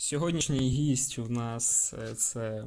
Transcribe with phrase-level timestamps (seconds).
[0.00, 2.64] Сьогоднішній гість у нас е, це,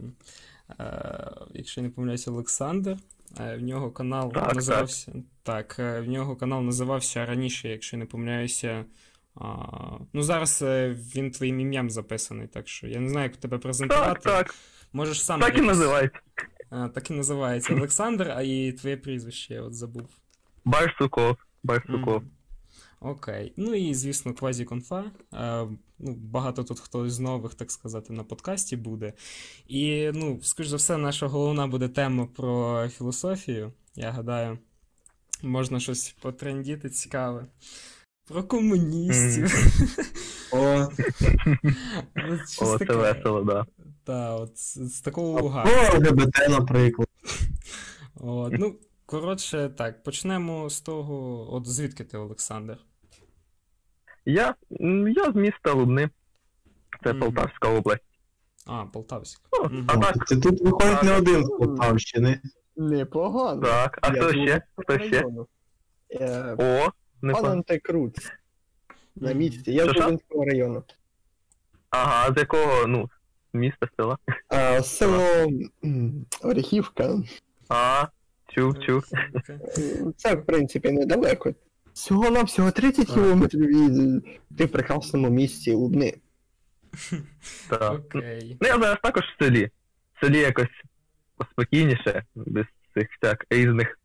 [0.80, 2.98] е, якщо я не помиляюсь, Олександр.
[3.40, 5.13] Е, В нього канал Так, називався.
[5.43, 8.86] Так, е, в нього канал називався раніше, якщо я не помиляюся.
[9.36, 9.55] А,
[10.14, 10.61] ну, зараз
[11.16, 14.20] він твоїм ім'ям записаний, так що я не знаю, як тебе презентувати.
[14.23, 14.55] Так, так,
[14.93, 16.20] Можеш сам так і називається.
[16.70, 20.09] А, так і називається Олександр, а і твоє прізвище я от забув.
[20.65, 21.38] Барсуков.
[21.63, 22.21] Барсуков.
[22.21, 22.31] Мгм.
[23.04, 23.54] Окей.
[23.57, 25.04] Ну і, звісно, квазіконфа.
[25.33, 25.67] Е,
[25.99, 29.14] ну, багато тут хто з нових, так сказати, на подкасті буде.
[29.68, 33.72] І, ну, скоріш за все, наша головна буде тема про філософію.
[33.95, 34.59] Я гадаю,
[35.42, 37.45] можна щось потрендіти цікаве.
[38.28, 39.54] Про комуністів.
[40.52, 40.88] О,
[42.62, 43.66] О, це весело, да.
[44.04, 45.66] Та, от з, такого луга.
[45.94, 47.08] ЛГБТ, наприклад.
[48.16, 48.76] От, ну,
[49.06, 52.78] коротше, так, почнемо з того, от звідки ти, Олександр?
[54.26, 54.55] Я,
[55.16, 56.09] я з міста Лубни.
[57.04, 57.20] Це Мгм.
[57.22, 58.04] Полтавська область.
[58.68, 59.41] А, Полтавськ.
[59.54, 59.86] Ну, Мгм.
[59.88, 62.42] а так, Це тут виходить не один з Полтавщини.
[62.75, 63.61] Непогано.
[63.61, 64.00] так.
[64.02, 64.61] А хто ще?
[64.75, 65.25] Хто ще?
[66.11, 66.89] Е, О,
[67.22, 67.45] не Пан.
[67.45, 68.16] Антикрут.
[69.16, 69.72] На місці.
[69.72, 69.94] Я з?
[69.94, 70.83] Дубинського району.
[71.89, 73.09] Ага, з якого, ну,
[73.53, 74.17] міста, села?
[74.48, 75.48] А, село
[76.44, 77.16] Оріхівка.
[77.70, 78.05] А,
[78.48, 79.03] чув, чув.
[80.17, 81.53] Це, в принципі, недалеко.
[81.94, 84.23] Всього на всього 30 кілометрів від
[84.58, 86.13] ти в прекрасному місці Лубни.
[87.69, 87.94] Так.
[87.94, 88.58] Окей.
[88.61, 89.69] Ну, я зараз також в селі.
[90.14, 90.67] В селі якось
[91.38, 93.99] поспокійніше, без цих всяк різних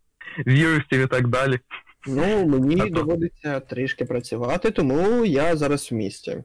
[0.46, 1.60] вірусів і так далі.
[2.06, 6.44] Ну, мені А то- доводиться трішки працювати, тому я зараз в місті.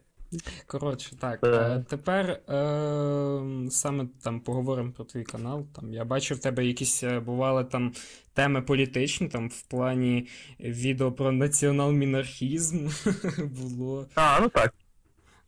[0.67, 1.39] Коротше, так.
[1.41, 1.71] Так.
[1.81, 5.65] е, Тепер е, саме там поговоримо про твій канал.
[5.75, 7.93] Там я бачив в тебе якісь е, бували там
[8.33, 10.27] теми політичні, там в плані
[10.59, 12.89] відео про націонал-мінархізм
[13.61, 14.07] було.
[14.15, 14.73] А, ну так.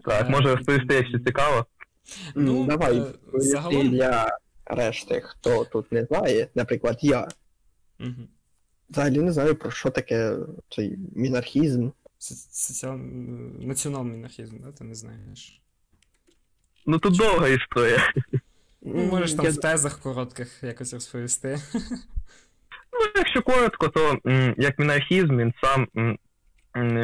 [0.06, 1.66] Так, Е, може розповісти, якщо цікаво.
[2.36, 7.28] Ну, Давай, е, загалом- для решти, хто тут не знає, наприклад, я.
[8.00, 8.28] Мгм.
[8.90, 10.38] Взагалі не знаю, про що таке
[10.70, 11.90] цей мінархізм.
[12.26, 12.98] Соці- соціал...
[13.60, 14.72] Націонал-мінархізм, да?
[14.72, 15.62] Ти не знаєш.
[16.86, 18.14] Ну тут довга історія.
[18.82, 21.60] Ну, можеш там Я- в тезах коротких якось розповісти.
[22.94, 24.18] Ну, якщо коротко, то
[24.58, 25.88] як мінархізм, він сам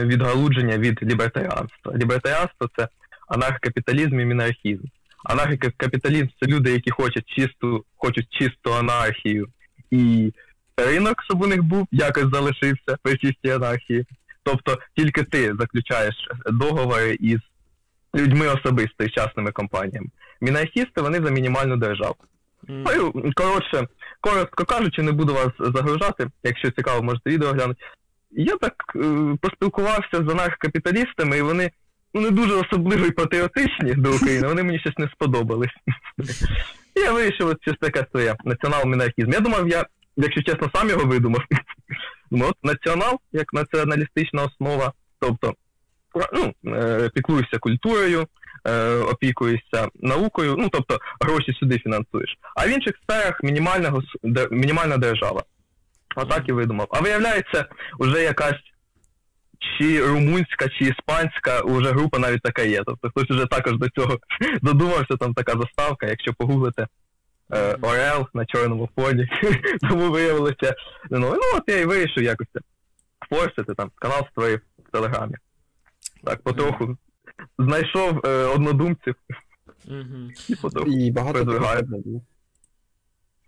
[0.08, 1.94] відгалудження від лібертаріанства.
[1.96, 2.88] Лібертаріанство це
[3.28, 4.84] анархокапіталізм і мінархізм.
[5.24, 9.48] Анархокапіталізм це люди, які хочуть чисту, хочуть чисту анархію
[9.92, 10.34] і
[10.78, 14.06] ринок, щоб у них був, якось залишився при чистій анархії.
[14.44, 16.16] Тобто тільки ти заключаєш
[16.46, 17.40] договори із
[18.16, 20.08] людьми особисто і частними компаніями.
[20.42, 22.16] Мінархісти вони за мінімальну державу.
[22.68, 23.88] Ну, коротше,
[24.22, 26.28] коротко кажучи, не буду вас загружати.
[26.44, 27.80] Якщо цікаво, можете відео глянути.
[28.32, 31.72] Я так е, поспілкувався з анархокапіталістами, і вони
[32.14, 35.76] ну, не дуже особливо і патріотичні до України, вони мені щось не сподобались.
[36.96, 39.34] Я вирішив щось таке своє націонал-мінархізм.
[39.34, 39.86] Я думав, я,
[40.18, 41.42] якщо чесно, сам його видумав.
[42.32, 45.54] Думаю, от націонал як націоналістична основа, тобто
[46.34, 48.28] ну, е, піклуєшся культурою,
[48.68, 52.38] е, опікуєшся наукою, ну тобто гроші сюди фінансуєш.
[52.56, 54.02] А в інших сферах мінімальна,
[54.52, 55.44] мінімальна держава.
[56.16, 56.88] Отак і видумав.
[56.92, 57.66] А виявляється,
[58.00, 58.62] вже якась
[59.60, 62.82] чи румунська, чи іспанська вже група навіть така є.
[62.86, 64.20] Тобто хтось вже також до цього
[64.62, 66.88] додумався, там така заставка, якщо погуглите
[67.54, 69.28] е, Орел на чорному фоні.
[69.90, 70.76] Тому виявилося.
[71.10, 72.60] Ну, ну от я і вирішив якось це
[73.30, 75.36] форсити, там канал створив в Телеграмі.
[76.24, 76.98] Так, потроху
[77.60, 79.16] знайшов е, однодумців
[80.50, 80.92] і потроху.
[80.92, 82.22] І багато людей.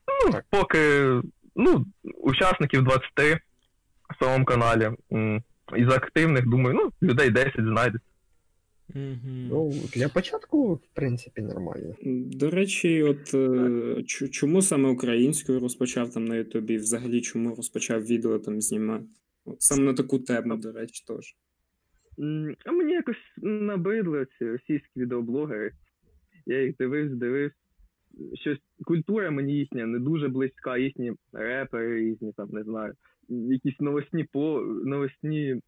[0.08, 1.08] Ну, поки
[1.56, 4.92] ну, учасників 23 в самому каналі.
[5.14, 5.44] М,
[5.76, 8.08] Із активних, думаю, ну, людей 10 знайдеться.
[8.96, 11.96] Ну, для початку, в принципі, нормально.
[12.26, 16.78] До речі, от е, чому саме українською розпочав там на Ютубі?
[16.78, 19.06] Взагалі, чому розпочав відео там знімати?
[19.46, 21.36] От саме на таку тему, до речі, теж.
[22.66, 25.72] А мені якось набридли ці російські відеоблогери.
[26.46, 27.56] Я їх дивився, дивився.
[28.34, 32.94] Щось культура мені їхня не дуже близька, їхні репери різні, там не знаю,
[33.30, 35.62] якісь новосні по новосні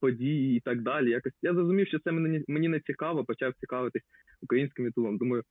[0.00, 1.10] події і так далі.
[1.10, 4.02] Якось я зрозумів, що це мені, мені не цікаво, почав цікавитись
[4.42, 5.18] українським ютубом.
[5.18, 5.42] Думаю,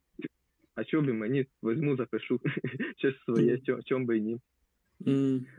[0.75, 2.41] а що б мені візьму, запишу
[2.97, 4.39] щось своє, чо- чом би і ні.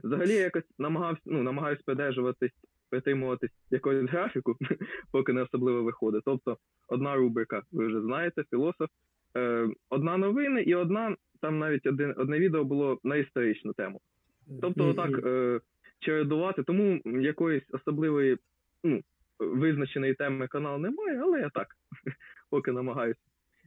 [0.03, 2.53] Взагалі я якось намагався, ну, намагаюсь придержуватись,
[2.91, 4.57] притримуватись якогось графіку,
[5.13, 6.23] поки не особливо виходить.
[6.25, 6.57] Тобто,
[6.89, 8.91] одна рубрика, ви вже знаєте, філософ,
[9.37, 14.01] е, одна новини і одна, там навіть один, одне відео було на історичну тему.
[14.61, 15.61] Тобто, отак е,
[16.01, 18.37] чередувати, тому якоїсь особливої,
[18.85, 19.01] ну,
[19.39, 21.67] визначеної теми канал немає, але я так
[22.51, 23.21] поки намагаюся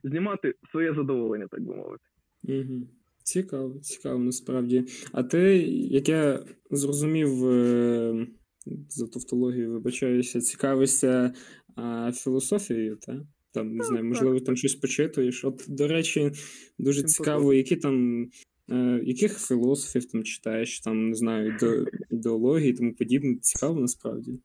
[0.04, 2.04] знімати своє задоволення, так би мовити.
[2.44, 2.88] Угу.
[3.24, 4.86] Цікаво, цікаво, насправді.
[5.12, 6.40] А ти, як я
[6.72, 8.28] зрозумів, е,
[8.90, 11.34] за тавтологію, вибачаюся, цікавишся
[12.14, 13.18] філософією, так?
[13.54, 15.46] Там, не знаю, можливо, там щось почитуєш.
[15.46, 16.32] От, до речі,
[16.80, 18.26] дуже цікаво, які там.
[18.72, 21.58] Е, Яких філософів там читаєш, там, не знаю,
[22.10, 23.36] ідеології і тому подібне.
[23.36, 24.40] Цікаво насправді.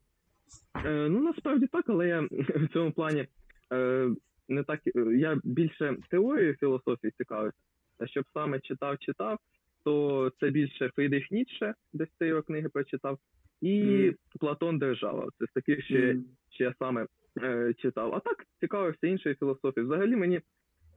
[0.87, 3.27] Е, ну, насправді так, але я в цьому плані
[3.73, 4.11] е,
[4.49, 4.81] не так.
[4.87, 7.59] е, Я більше теорією філософії цікавився.
[7.99, 9.39] А щоб саме читав, читав,
[9.85, 13.19] то це більше Фрідріх Ніцше, десь ці його книги прочитав,
[13.61, 14.15] і Мгм.
[14.41, 15.29] Платон Держава.
[15.39, 16.17] Це з таких, що, я-
[16.51, 17.07] що я саме
[17.43, 18.15] е, читав.
[18.15, 19.89] А так цікавився іншою філософією.
[19.91, 20.41] Взагалі мені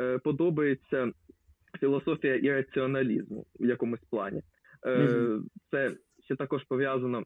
[0.02, 1.12] е, подобається
[1.80, 4.42] філософія ірраціоналізму в якомусь плані.
[4.86, 5.46] Мгм.
[5.72, 5.92] Це
[6.24, 7.24] ще також пов'язано.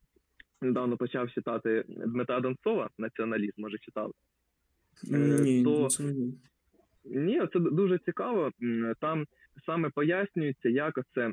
[0.62, 4.12] Недавно почав читати Дмитра Донцова, націоналізм, може читав.
[5.14, 6.34] Е, Ні, то- ні.
[7.06, 8.52] Ні, це дуже цікаво.
[9.00, 9.26] Там
[9.66, 11.32] саме пояснюється, як оце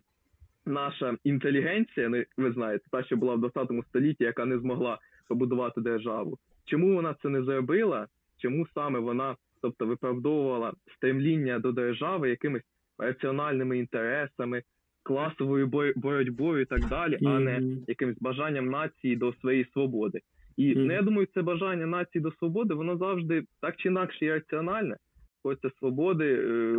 [0.67, 4.99] наша інтелігенція, ну, ви знаєте, та, що була в 20 столітті, яка не змогла
[5.29, 6.39] побудувати державу.
[6.65, 8.07] Чому вона це не зробила?
[8.39, 12.63] Чому саме вона, тобто, виправдовувала стремління до держави якимись
[13.01, 14.63] раціональними інтересами,
[15.03, 15.67] класовою
[15.97, 20.21] боротьбою і так далі, а не якимось бажанням нації до своєї свободи.
[20.57, 20.87] І Мгм.
[20.87, 24.97] ну, я думаю, це бажання нації до свободи, воно завжди так чи інакше є раціональне.
[25.43, 26.75] Хочеться свободи, е,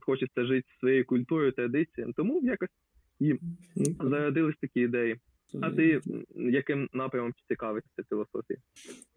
[0.00, 2.12] хочеться жити своєю культурою, традиціями.
[2.16, 2.68] Тому якось
[3.20, 3.34] і
[3.98, 4.08] так.
[4.08, 5.16] зародились такі ідеї.
[5.62, 6.00] А ти
[6.36, 8.58] яким напрямом цікавишся філософії?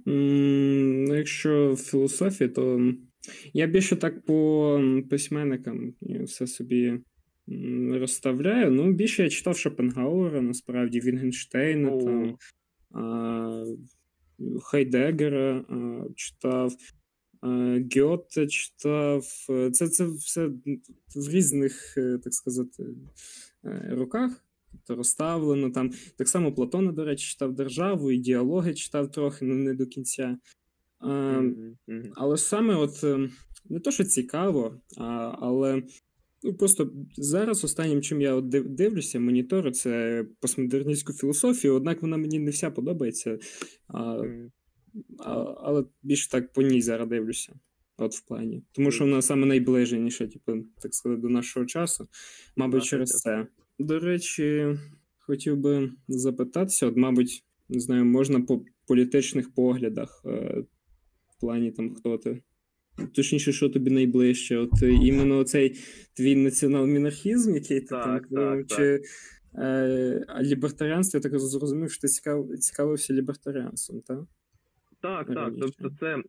[0.08, 2.94] М, Ну, якщо філософія, то
[3.54, 7.00] я більше так по письменникам все собі
[7.92, 8.72] розставляю.
[8.72, 12.02] Ну, більше я читав Шопенгауера, насправді, Вінгенштейна, О.
[12.04, 12.38] там,
[12.92, 13.66] а,
[14.64, 16.74] Хайдегера а, читав,
[17.96, 19.26] Гьоте читав.
[19.72, 20.48] Це, це все
[21.16, 22.84] в різних, е, так сказати,
[23.66, 24.46] е, роках.
[24.72, 25.92] Тобто розставлено там.
[26.18, 30.38] Так само Платона, до речі, читав державу, і діалоги читав трохи, ну не до кінця.
[31.00, 31.78] А, мгм.
[32.16, 33.30] але саме, от е,
[33.70, 35.84] не то, що цікаво, а, але
[36.44, 42.40] ну, просто зараз останнім, чим я от дивлюся, моніторю, це постмодерністську філософію, однак вона мені
[42.40, 43.40] не вся подобається.
[43.88, 44.24] А,
[45.20, 45.32] а,
[45.62, 47.54] але більше так по ній зараз дивлюся.
[47.98, 48.64] От в плані.
[48.72, 52.08] Тому що вона саме найближеніша, типу, так сказати, до нашого часу.
[52.56, 53.22] Мабуть, Так, через так.
[53.22, 53.48] це.
[53.80, 54.78] До речі,
[55.20, 60.64] хотів би запитатися, от, мабуть, не знаю, можна по політичних поглядах, е,
[61.38, 62.42] в плані там хто ти.
[63.16, 64.58] Точніше, що тобі найближче?
[64.58, 65.70] От е, іменно цей
[66.18, 69.02] твій націонал-мінархізм, який ти там Так, придумав, так, чи
[69.58, 74.20] е, лібертаріанство, я так зрозумів, що ти цікав, цікавився лібертаріанством, так?
[75.02, 75.54] Так, так.
[75.62, 76.24] Тобто це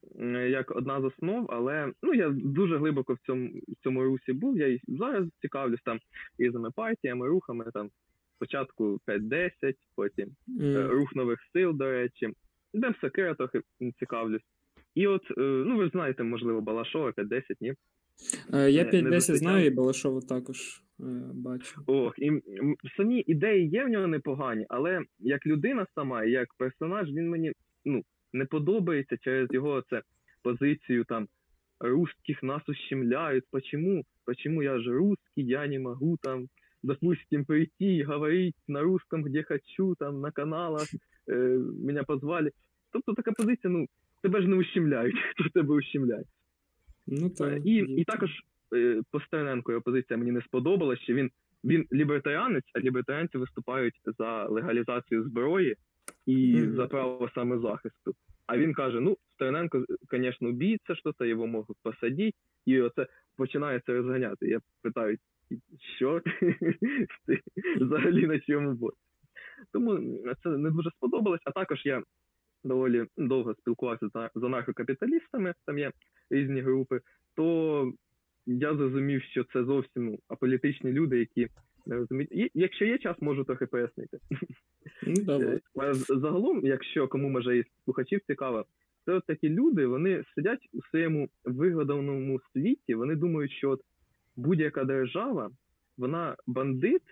[0.48, 4.58] як одна з основ, але ну я дуже глибоко в цьому в цьому русі був.
[4.58, 5.98] Я і зараз цікавлюсь там
[6.38, 7.90] різними партіями, рухами там.
[8.36, 9.50] Спочатку 5-10,
[9.94, 10.28] потім
[10.60, 12.30] е, рух нових сил, до речі.
[12.74, 13.60] Демсекера трохи
[13.98, 14.42] цікавлюсь.
[14.96, 17.74] І от, е, ну ви ж знаєте, можливо, Балашова 5-10, ні?
[18.54, 21.04] Е, Я 5-10 знаю, і Балашова також е,
[21.34, 21.80] бачу.
[21.86, 22.30] Ох, і
[22.96, 27.52] самі ідеї є в нього непогані, але як людина сама, як персонаж, він мені
[27.84, 28.02] ну,
[28.32, 30.02] не подобається через його це
[30.42, 31.28] позицію там
[31.80, 33.44] русских нас ущемляют.
[33.50, 34.04] Почему?
[34.24, 36.46] Почему я же русский, я не могу там,
[36.82, 40.88] допустим, прийти и говорить на русском, где хочу, там на каналах,
[41.28, 41.34] е,
[41.84, 42.50] мене позвали.
[42.92, 43.86] Тобто така позиція, ну,
[44.26, 46.24] тебе ж не ущемляють, хто тебе ущемляє.
[47.06, 47.66] Ну Е, так.
[47.66, 48.30] І, і також
[48.76, 51.30] е, Постерненко його позиція мені не сподобалася, що він,
[51.64, 55.76] він лібертаріанець, а лібертаріанці виступають за легалізацію зброї
[56.26, 56.76] і Мгм.
[56.76, 58.14] за право самозахисту.
[58.46, 63.06] А він каже: ну, Стерненко, звісно, убійця, що то його можуть посадити, і оце
[63.36, 64.48] починається розганяти.
[64.48, 65.16] Я питаю,
[65.96, 66.20] що
[67.26, 67.40] ти
[67.80, 68.96] взагалі на чому боці?
[69.72, 69.98] Тому
[70.42, 71.40] це не дуже сподобалось.
[71.44, 72.02] А також я
[72.66, 75.92] доволі довго спілкувався з анархокапіталістами, там є
[76.30, 77.00] різні групи,
[77.36, 77.92] то
[78.46, 81.48] я зрозумів, що це зовсім ну, аполітичні люди, які
[81.86, 82.50] не розуміють.
[82.54, 84.18] Якщо є час, можу трохи пояснити.
[85.06, 85.60] Ну, давай.
[85.82, 88.64] Е, Загалом, якщо кому може із слухачів цікаво,
[89.04, 93.80] це от такі люди, вони сидять у своєму вигаданому світі, вони думають, що от
[94.36, 95.50] будь-яка держава,
[95.98, 97.02] вона бандит,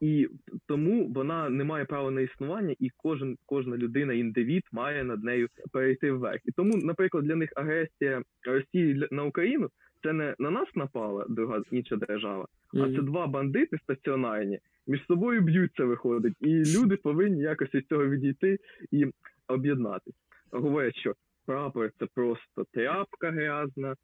[0.00, 0.28] і
[0.66, 5.48] тому вона не має права на існування, і кожен, кожна людина, індивід має над нею
[5.72, 6.40] перейти вверх.
[6.44, 9.68] І тому, наприклад, для них агресія Росії на Україну
[10.02, 15.40] це не на нас напала друга інша держава, а це два бандити стаціонарні, між собою
[15.40, 18.58] б'ються, виходить, і люди повинні якось від цього відійти
[18.90, 19.06] і
[19.48, 20.14] об'єднатись.
[20.52, 21.14] Говорять, що
[21.48, 23.94] прапор це просто тряпка грязна,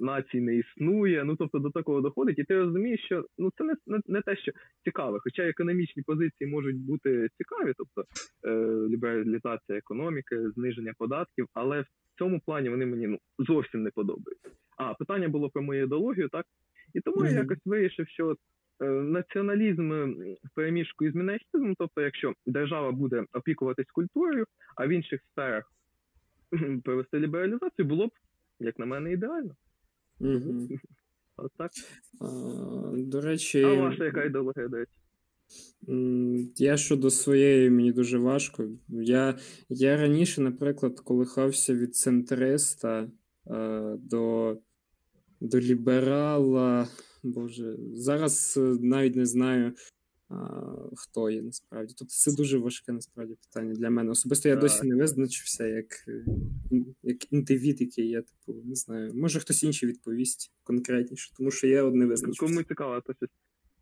[0.00, 1.24] націй не існує.
[1.24, 4.36] Ну тобто до такого доходить, і ти розумієш, що ну це не, не, не те,
[4.36, 4.52] що
[4.84, 5.18] цікаве.
[5.22, 8.04] Хоча економічні позиції можуть бути цікаві, тобто
[8.44, 11.86] е, лібералізація економіки, зниження податків, але в
[12.18, 14.50] цьому плані вони мені ну зовсім не подобаються.
[14.76, 16.46] А питання було про мою ідеологію, так
[16.94, 18.38] і тому я якось вирішив, що от,
[18.82, 19.92] е, націоналізм
[20.44, 24.44] в переміжку із мінахізмом, тобто, якщо держава буде опікуватись культурою,
[24.76, 25.64] а в інших сферах
[26.84, 28.10] провести лібералізацію, було б,
[28.60, 29.56] як на мене, ідеально.
[30.20, 30.68] Угу.
[31.36, 31.70] От так.
[32.20, 32.26] А,
[32.96, 34.92] до речі, А ваша яка ідеологія, до речі?
[36.56, 38.68] Я щодо своєї мені дуже важко.
[38.88, 39.38] Я,
[39.68, 43.08] я раніше, наприклад, колихався від центриста
[43.46, 44.56] е, до,
[45.40, 46.88] до ліберала.
[47.22, 49.72] Боже, зараз е, навіть не знаю,
[50.96, 51.94] хто є насправді.
[51.98, 54.10] Тобто це дуже важке насправді питання для мене.
[54.10, 54.62] Особисто я Так.
[54.62, 55.86] досі не визначився як,
[57.02, 59.14] як індивід, який я, типу, не знаю.
[59.14, 62.46] Може хтось інший відповість конкретніше, тому що я от не визначився.
[62.46, 63.28] Кому цікаво, то щось.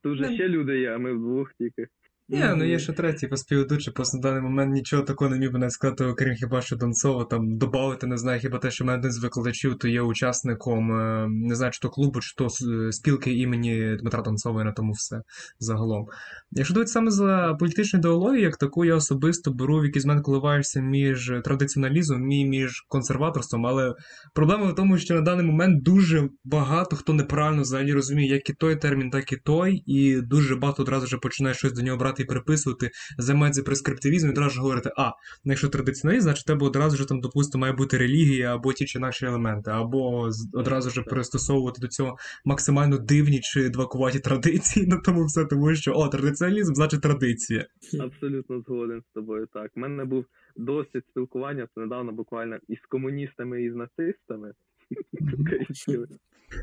[0.03, 1.89] Тут же Ну, ще люди є, а ми вдвох тільки.
[2.31, 5.59] Ні, ну є ще третій поспівведучий, просто на даний момент нічого такого не міг би
[5.59, 9.13] навіть сказати, окрім хіба що Донцова, там додати, не знаю, хіба те, що мене один
[9.13, 13.33] з викладачів, то є учасником, е, не знаю, чи то клубу, чи то е, спілки
[13.33, 15.23] імені Дмитра Донцова, і на тому все
[15.59, 16.07] загалом.
[16.51, 20.81] Якщо дивитися саме за політичну ідеологію, як таку, я особисто беру в якийсь момент коливаєшся
[20.81, 23.95] між традиціоналізмом і між консерваторством, але
[24.35, 28.53] проблема в тому, що на даний момент дуже багато хто неправильно взагалі розуміє, як і
[28.53, 32.18] той термін, так і той, і дуже багато одразу вже починає щось до нього брати
[32.23, 35.11] і переписувати, займається прескриптивізмом, і одразу ж говорити, а,
[35.45, 38.99] ну якщо традиціоналізм, значить тебе одразу ж там, допустимо, має бути релігія або ті чи
[38.99, 45.25] інакші елементи, або одразу ж пристосовувати до цього максимально дивні чи двакуваті традиції, на тому
[45.25, 47.67] все, тому що о, традиціоналізм значить традиція.
[48.01, 49.47] Абсолютно згоден з тобою.
[49.53, 50.25] Так, У мене був
[50.57, 54.53] досвід спілкування це недавно буквально із комуністами і з нацистами.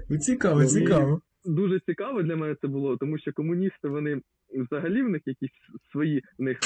[0.09, 1.21] Ну, Цікаво, Ну, цікаво.
[1.45, 4.21] Дуже цікаво для мене це було, тому що комуністи вони
[4.53, 5.51] взагалі в них якісь
[5.91, 6.59] свої в них.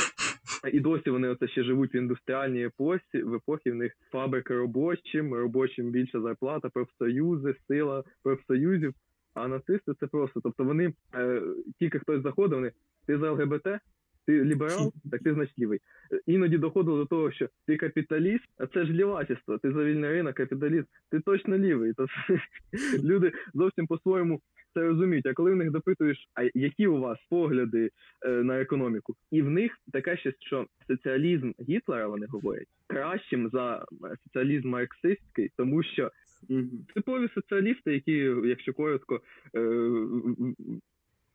[0.74, 5.34] І досі вони оце ще живуть в індустріальній епосі, в епохі в них фабрика робочим,
[5.34, 8.94] робочим більша зарплата, профсоюзи, сила профсоюзів.
[9.34, 10.42] А нацисти це просто.
[10.44, 11.42] Тобто вони е,
[11.80, 12.72] тільки хтось заходив, вони
[13.06, 13.68] ти за ЛГБТ,
[14.30, 15.80] ти ліберал, так ти значить лівий.
[16.26, 20.36] Іноді доходило до того, що ти капіталіст, а це ж лівачество, ти за вільний ринок,
[20.36, 21.94] капіталіст, ти точно лівий.
[21.94, 22.06] То
[23.04, 24.42] люди зовсім по-своєму
[24.74, 25.26] це розуміють.
[25.26, 27.90] А коли в них допитуєш, а які у вас погляди
[28.26, 33.78] е, на економіку, і в них таке ще, що соціалізм Гітлера вони говорять кращим за
[33.78, 36.12] е, соціалізм марксистський, тому що
[36.94, 39.22] типові соціалісти, які, якщо коротко,
[39.56, 39.60] е,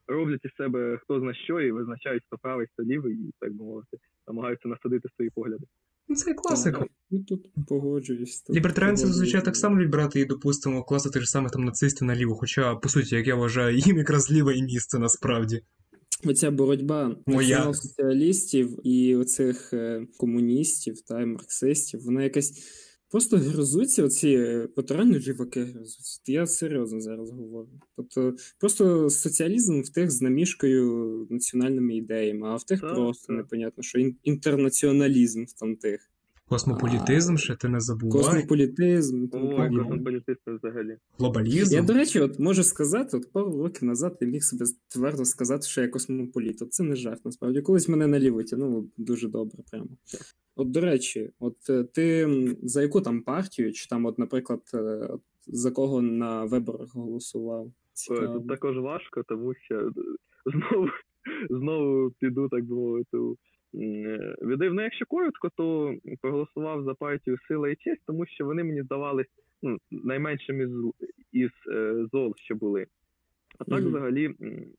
[0.06, 3.64] роблять із себе хто зна що і визначають, хто правий, хто лівий, і так би
[3.64, 3.96] мовити,
[4.28, 5.64] намагаються насадити свої погляди.
[6.08, 6.87] Ну, це класика.
[7.11, 8.42] Ну тут погоджуюсь.
[8.42, 12.34] тут Лібертаріанці зазвичай так само люблять брати і, допустимо, класти тих самих там нацистів наліво,
[12.34, 15.61] хоча, по суті, як я вважаю, їм якраз ліве і місце насправді.
[16.26, 22.52] Оця боротьба націонал-соціалістів і оцих е, комуністів та й марксистів, вона якась
[23.14, 26.21] просто гризуться, оці е, от реально ліваки гризуться.
[26.26, 27.68] Я серйозно зараз говорю.
[27.97, 33.37] Тобто, просто соціалізм в тих з намішкою національними ідеями, а в тих Так, просто так.
[33.37, 36.11] непонятно, що ін- інтернаціоналізм в там тих.
[36.49, 39.28] Космополітизм, ще ти не забувай, Космополітизм.
[39.33, 40.35] Ой, подібне.
[40.47, 40.97] взагалі.
[41.18, 41.75] глобалізм.
[41.75, 45.66] Я, до речі, от можу сказати, от пару років назад я міг себе твердо сказати,
[45.66, 46.62] що я космополіт.
[46.62, 47.61] От це не жарт, насправді.
[47.61, 49.88] Колись мене наліво тянуло дуже добре, прямо.
[50.56, 52.28] От, до речі, от е, ти
[52.62, 55.08] за яку там партію, чи там, от, наприклад, е,
[55.46, 57.73] за кого на виборах голосував?
[57.92, 58.38] Цікаво.
[58.38, 59.90] Тут також важко, тому що е,
[60.46, 60.88] знову,
[61.50, 63.16] знову піду, так би мовити,
[63.75, 64.75] е, відив.
[64.75, 69.26] Ну, якщо коротко, то проголосував за партію Сила і честь, тому що вони мені здавались
[69.62, 70.70] ну, найменшим із,
[71.32, 72.87] із е, зол, що були.
[73.58, 73.88] А так, Мгм.
[73.88, 74.34] взагалі,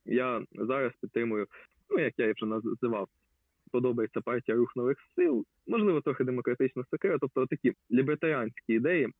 [0.05, 1.47] я зараз підтримую,
[1.89, 3.07] ну як я вже називав,
[3.71, 9.11] подобається партія рух нових сил, можливо, трохи демократична сокира, тобто такі лібертаріанські ідеї е,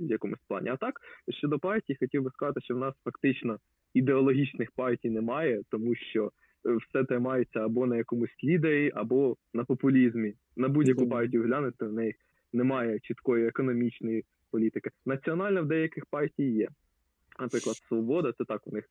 [0.00, 0.68] в якомусь плані.
[0.68, 3.58] А так, щодо партії, хотів би сказати, що в нас фактично
[3.94, 6.30] ідеологічних партій немає, тому що
[6.66, 10.34] е, все тримається або на якомусь лідері, або на популізмі.
[10.56, 12.14] На будь-яку партію глянути, в неї
[12.52, 14.90] немає чіткої економічної політики.
[15.06, 16.68] Національна в деяких партій є.
[17.38, 18.84] Наприклад, свобода це так у них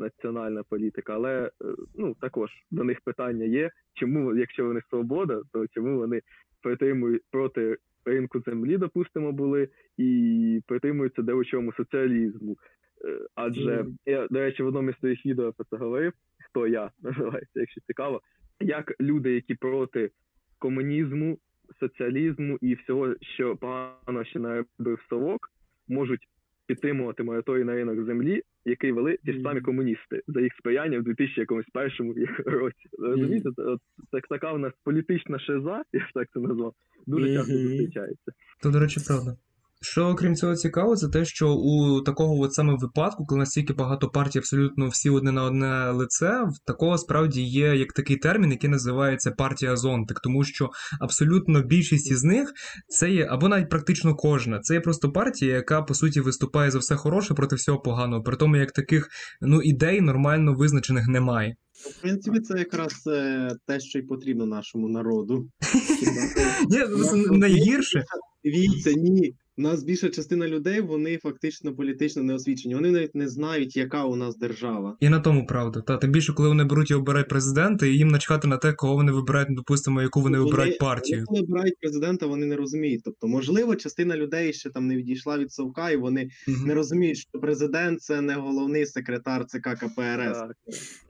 [0.00, 1.50] національна політика, але е,
[1.94, 3.70] ну також до них питання є.
[3.94, 6.20] Чому, якщо вони свобода, то чому вони
[6.62, 9.68] притримують проти ринку землі, допустимо, були
[9.98, 12.56] і притримуються деручому соціалізму?
[13.04, 16.12] Е, Адже я, до речі, в одному із своїх відео про це говорив,
[16.50, 18.20] хто я називається, якщо цікаво,
[18.60, 20.10] як люди, які проти
[20.58, 21.38] комунізму,
[21.80, 25.50] соціалізму і всього, що погано ще наробив совок,
[25.88, 26.28] можуть
[26.74, 31.02] підтримувати мораторій на ринок землі, який вели ті ж самі комуністи за їх сприяння в
[31.02, 32.14] 2001
[32.46, 32.88] році.
[32.98, 33.80] Розумієте, От
[34.12, 36.74] так така в нас політична шиза, я так це назвав,
[37.06, 38.32] дуже часто зустрічається.
[38.62, 39.36] То, до речі, правда.
[39.82, 44.08] Що окрім цього цікаво, це те, що у такого от саме випадку, коли настільки багато
[44.08, 48.70] партій, абсолютно всі одне на одне лице, в такого справді є як такий термін, який
[48.70, 50.70] називається партія зонтик, тому що
[51.00, 52.52] абсолютно більшість із них
[52.88, 56.78] це є, або навіть практично кожна, це є просто партія, яка по суті виступає за
[56.78, 58.22] все хороше проти всього поганого.
[58.22, 59.08] При тому, як таких
[59.40, 61.54] ну ідей нормально визначених немає.
[61.72, 65.48] В принципі, це якраз е, те, що й потрібно нашому народу.
[66.70, 68.04] Ні, ну, це найгірше.
[68.44, 69.34] Дивіться, ні.
[69.58, 72.74] У нас більша частина людей, вони фактично політично не освічені.
[72.74, 74.96] Вони навіть не знають, яка у нас держава.
[75.00, 75.80] І на тому правда.
[75.80, 78.94] Та тим більше, коли вони беруть і обирають президента, і їм начхати на те, кого
[78.94, 81.16] вони вибирають, ну, допустимо, яку вони вибирають партію.
[81.16, 83.02] Вони, коли обирають президента, вони не розуміють.
[83.04, 86.66] Тобто, можливо, частина людей ще там не відійшла від совка, і вони Мгм.
[86.66, 90.38] не розуміють, що президент це не головний секретар ЦК КПРС.
[90.38, 90.56] Так.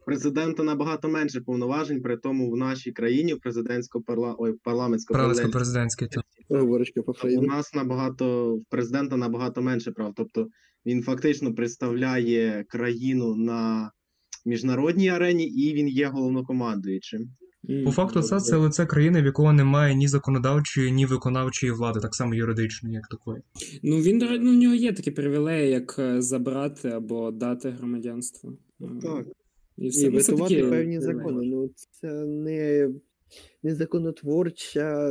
[0.07, 4.35] Президента набагато менше повноважень, при тому в нашій країні в президентсько парла...
[4.39, 5.15] ой, парламентсько.
[6.49, 10.13] Говорочка по у нас набагато в президента набагато менше прав.
[10.17, 10.49] Тобто
[10.87, 13.91] він фактично представляє країну на
[14.47, 17.29] міжнародній арені, і він є головнокомандуючим.
[17.85, 22.15] По факту, це, це лице країни, в якого немає ні законодавчої, ні виконавчої влади, так
[22.15, 23.43] само юридичної, як такої.
[23.83, 28.53] Ну він до ну, в нього є такі привілеї, як е, забрати або дати громадянство.
[28.81, 29.27] Е, Так.
[29.79, 31.01] І все, Ні, ну, витувати такі певні привілеї.
[31.01, 31.47] закони.
[31.47, 32.91] Ну це не,
[33.63, 35.09] не законотворча.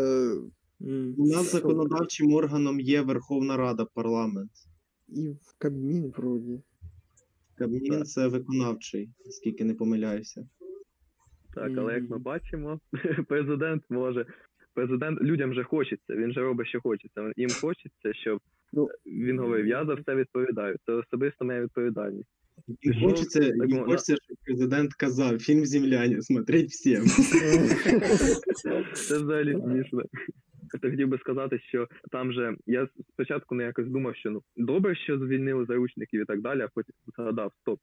[1.17, 4.51] У нас законодавчим органом є Верховна Рада, парламент.
[5.09, 6.61] І в Кабмін вроді.
[7.55, 8.07] Кабмін Так.
[8.07, 10.47] це виконавчий, наскільки не помиляюся.
[11.53, 12.79] Так, але як ми бачимо,
[13.27, 14.25] президент може.
[14.73, 17.31] Президент людям же хочеться, він же робить, що хочеться.
[17.37, 18.39] Їм хочеться, щоб
[18.73, 20.77] Ну, він говорив, я за все відповідаю.
[20.85, 22.29] Це особисто моя відповідальність.
[22.81, 23.83] І Ну, хочеться, так і можна.
[23.85, 27.01] хочеться, щоб президент казав фільм «Земляне» смотреть всім.
[28.95, 30.01] Це взагалі смішно.
[30.73, 34.95] Я хотів би сказати, що там же я спочатку не якось думав, що ну добре,
[34.95, 37.79] що звільнили заручників і так далі, а потім згадав, стоп.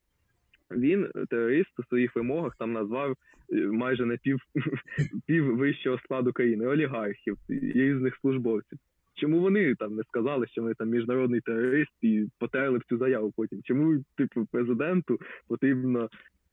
[0.70, 3.16] Він терорист у своїх вимогах там назвав
[3.53, 4.38] е, майже не пів,
[5.27, 8.79] пів вищого складу країни, олігархів і різних службовців.
[9.14, 13.33] Чому вони там не сказали, що вони там міжнародний терорист і потерли в цю заяву
[13.37, 13.62] потім?
[13.64, 16.09] Чому, типу, президенту потрібно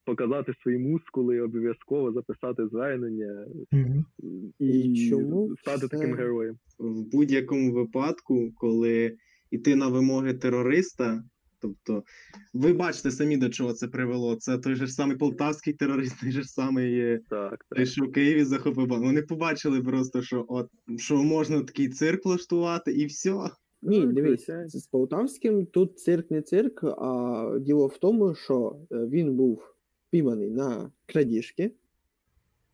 [0.05, 4.05] показати свої мускули, обов'язково записати звернення Мгм.
[4.59, 6.55] і, І чому стати таким героєм.
[6.79, 9.17] в будь-якому випадку, коли
[9.51, 11.23] йти на вимоги терориста,
[11.61, 12.03] тобто
[12.53, 14.35] ви бачите самі до чого це привело.
[14.35, 18.05] Це той же ж самий полтавський терорист, той же ж самий е, Так, той, що
[18.05, 18.87] в Києві захопив.
[18.87, 19.03] банк.
[19.03, 23.33] Вони побачили просто, що от що можна такий цирк влаштувати, і все.
[23.81, 29.35] Ні, дивись, з Полтавським тут цирк не цирк, а діло в тому, що е, він
[29.35, 29.61] був
[30.15, 31.71] пійманий на крадіжки.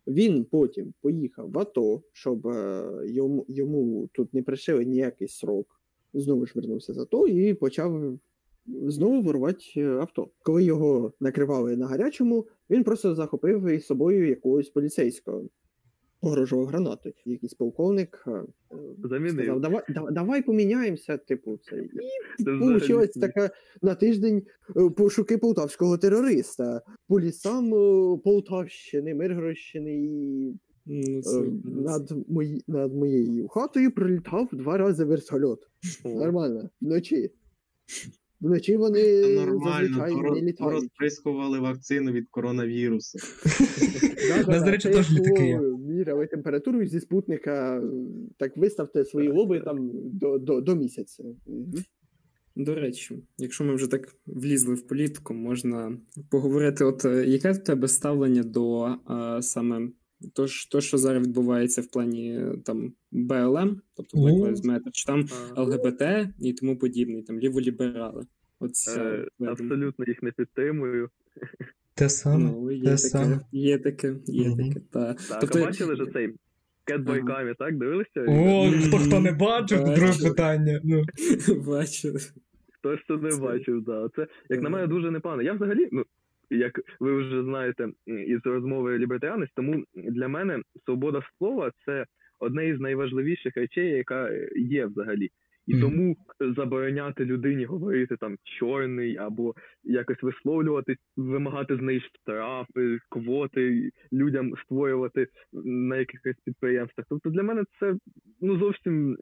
[0.07, 5.81] Він потім поїхав в АТО, щоб е, йому, йому тут не пришили ніякий срок.
[6.13, 8.17] Знову ж вернувся з АТО і почав
[8.67, 10.29] знову ворувати е, авто.
[10.43, 15.43] Коли його накривали на гарячому, він просто захопив із собою якогось поліцейського.
[16.21, 17.15] Погрожував гранатою.
[17.25, 18.43] Якийсь полковник е, е,
[19.03, 19.33] Замінив.
[19.33, 21.75] сказав, давай, давай, давай поміняємося, типу, це.
[21.75, 23.49] І взагалі така
[23.81, 24.43] на тиждень
[24.77, 27.69] е, пошуки полтавського терориста по лісам
[28.23, 30.53] Полтавщини, Миргородщини і
[30.85, 35.59] Ну, це, над, мої, над моєю хатою прилітав два рази вертольот.
[36.05, 37.31] Нормально, вночі.
[38.41, 40.73] Вночі вони нормально, зазвичай не літають.
[40.73, 43.19] розприскували вакцину від коронавірусу.
[44.47, 45.59] Нас, до речі, теж літаки
[46.03, 47.83] було, температуру зі спутника,
[48.37, 51.23] так виставте свої лоби там до, до, до місяця.
[52.55, 55.97] До речі, якщо ми вже так влізли в політику, можна
[56.29, 59.89] поговорити, от е, яке в тебе ставлення до е, саме
[60.33, 64.41] то, то, що зараз відбувається в плані е, там БЛМ, тобто Black.
[64.41, 65.25] Lives Matter, чи там
[65.57, 66.01] ЛГБТ
[66.39, 68.25] і тому подібне, там ліволіберали.
[68.59, 71.09] От е, Абсолютно їх не підтримую.
[71.95, 72.43] Те саме.
[72.51, 73.39] ну, є те таке, саме.
[73.51, 74.57] є таке, є Мгм.
[74.57, 74.79] таке.
[74.91, 75.13] Та.
[75.13, 76.33] Так, Тобто- бачили ж цей
[76.85, 77.27] Кетбой Ага.
[77.27, 77.77] Камі, так?
[77.77, 78.25] Дивилися?
[78.27, 80.81] О, хто хто не бачив, то друге питання.
[80.83, 81.03] Ну.
[81.67, 82.13] Бачу.
[82.79, 84.09] Хтось це не Це- бачив, да.
[84.15, 85.41] Це, як на мене, дуже непогано.
[85.41, 86.03] Я взагалі, ну,
[86.49, 92.05] як ви вже знаєте із розмови лібертаріанець, тому для мене свобода слова це
[92.39, 95.29] одне із найважливіших речей, яка є взагалі.
[95.71, 95.81] І Мгм.
[95.81, 96.15] тому
[96.55, 99.53] забороняти людині говорити там чорний або
[99.83, 105.27] якось висловлюватись, вимагати з неї штрафи, квоти людям створювати
[105.63, 107.07] на якихось підприємствах.
[107.09, 107.95] Тобто для мене це
[108.41, 109.17] ну зовсім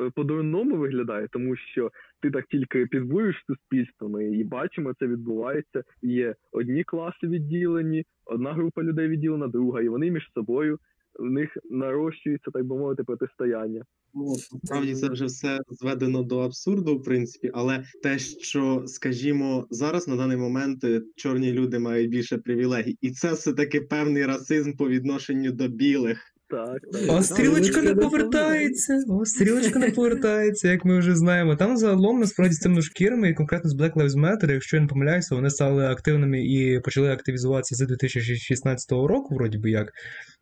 [0.00, 1.90] е, по-дурному виглядає, тому що
[2.22, 4.08] ти так тільки підбурюєш суспільство.
[4.08, 5.82] Ми і бачимо, це відбувається.
[6.02, 10.78] Є одні класи відділені, одна група людей відділена, друга, і вони між собою
[11.18, 13.84] в них нарощується, так би мовити, протистояння.
[14.14, 20.08] Ну, Насправді це вже все зведено до абсурду, в принципі, але те, що, скажімо, зараз
[20.08, 24.88] на даний момент е, чорні люди мають більше привілегій, і це все-таки певний расизм по
[24.88, 26.18] відношенню до білих.
[26.50, 28.98] Так, А стрілочка не повертається.
[29.08, 31.56] О, стрілочка не повертається, як ми вже знаємо.
[31.56, 35.34] Там загалом насправді з темношкірими і конкретно з Black Lives Matter, якщо я не помиляюся,
[35.34, 39.92] вони стали активними і почали активізуватися з 2016 року, вроді би як.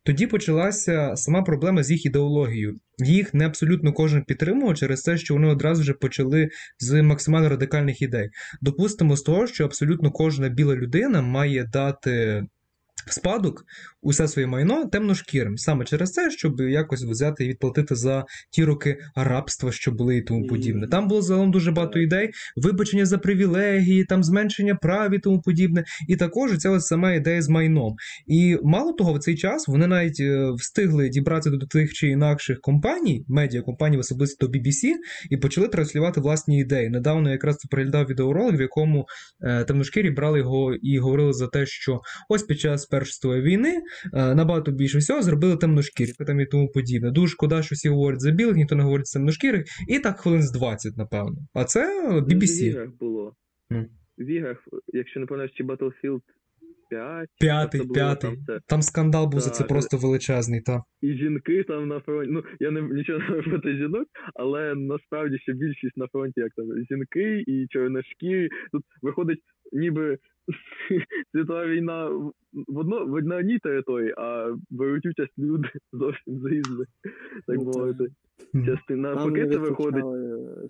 [0.05, 2.81] Тоді почалася сама проблема з їх ідеологією.
[2.99, 8.03] Їх не абсолютно кожен підтримував через те, що вони одразу вже почали з максимально радикальних
[8.03, 8.31] ідей.
[8.61, 12.45] Допустимо з того, що абсолютно кожна біла людина має дати
[13.07, 13.65] в спадок
[14.03, 18.99] усе своє майно темношкірим, саме через це, щоб якось взяти і відплатити за ті роки
[19.17, 20.89] рабства, що були і тому подібне.
[20.89, 25.85] Там було загалом дуже багато ідей, вибачення за привілегії, там зменшення прав і тому подібне.
[26.09, 27.95] І також ця ось сама ідея з майном.
[28.27, 32.61] І мало того, в цей час вони навіть е, встигли дібратися до тих чи інакших
[32.61, 34.93] компаній, медіакомпаній, особисто до BBC,
[35.31, 36.89] і почали транслювати власні ідеї.
[36.89, 39.07] Недавно якраз переглядав відеоролик, в якому
[39.41, 43.75] е, темношкірі брали його і говорили за те, що ось під час Першої світової війни
[44.15, 47.11] е, набагато більше всього зробили темношкірі там і тому подібне.
[47.11, 50.43] Дуже шкода, що всі говорять за білих, ніхто не говорить за темношкірих, і так хвилин
[50.43, 51.37] з 20, напевно.
[51.55, 52.89] А це Ну, В BBC.
[53.01, 53.33] було.
[53.71, 53.87] Ну.
[54.19, 54.57] В іграх,
[54.89, 56.21] якщо не пам'ятаєш, чи Battlefield
[56.91, 58.31] 5, П'ятий, п'ятий.
[58.31, 58.59] там це.
[58.67, 60.83] Там скандал був за це просто величезний, та.
[61.03, 62.31] і жінки там на фронті.
[62.33, 66.67] Ну я не нічого не проти жінок, але насправді ще більшість на фронті, як там
[66.91, 68.49] жінки і чорношкірі.
[68.73, 69.41] Тут виходить,
[69.73, 70.19] ніби
[71.33, 72.09] світова війна
[72.69, 76.89] в одно в одній території, а беруть участь люди зовсім з різних,
[77.47, 78.07] так Ну, мовити.
[78.67, 79.15] частина.
[79.15, 80.05] Навпаки, це виходить.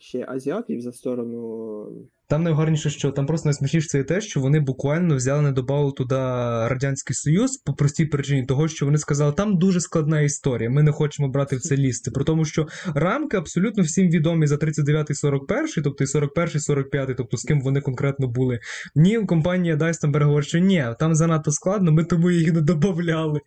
[0.03, 2.09] ще азіатів за сторону.
[2.31, 6.15] Там найгарніше, що там просто найсмішніше це те, що вони буквально взяли не добавили туди
[6.15, 10.71] Радянський Союз по простій причині того, що вони сказали, там дуже складна історія.
[10.71, 12.11] Ми не хочемо брати в це лізти.
[12.11, 17.37] Про тому, що рамки абсолютно всім відомі за 39 41 тобто і 41 45 тобто
[17.37, 18.61] з ким вони конкретно були.
[18.95, 23.41] Ні, компанія Дайстенберг говорить, що ні, там занадто складно, ми тому їх не додавали.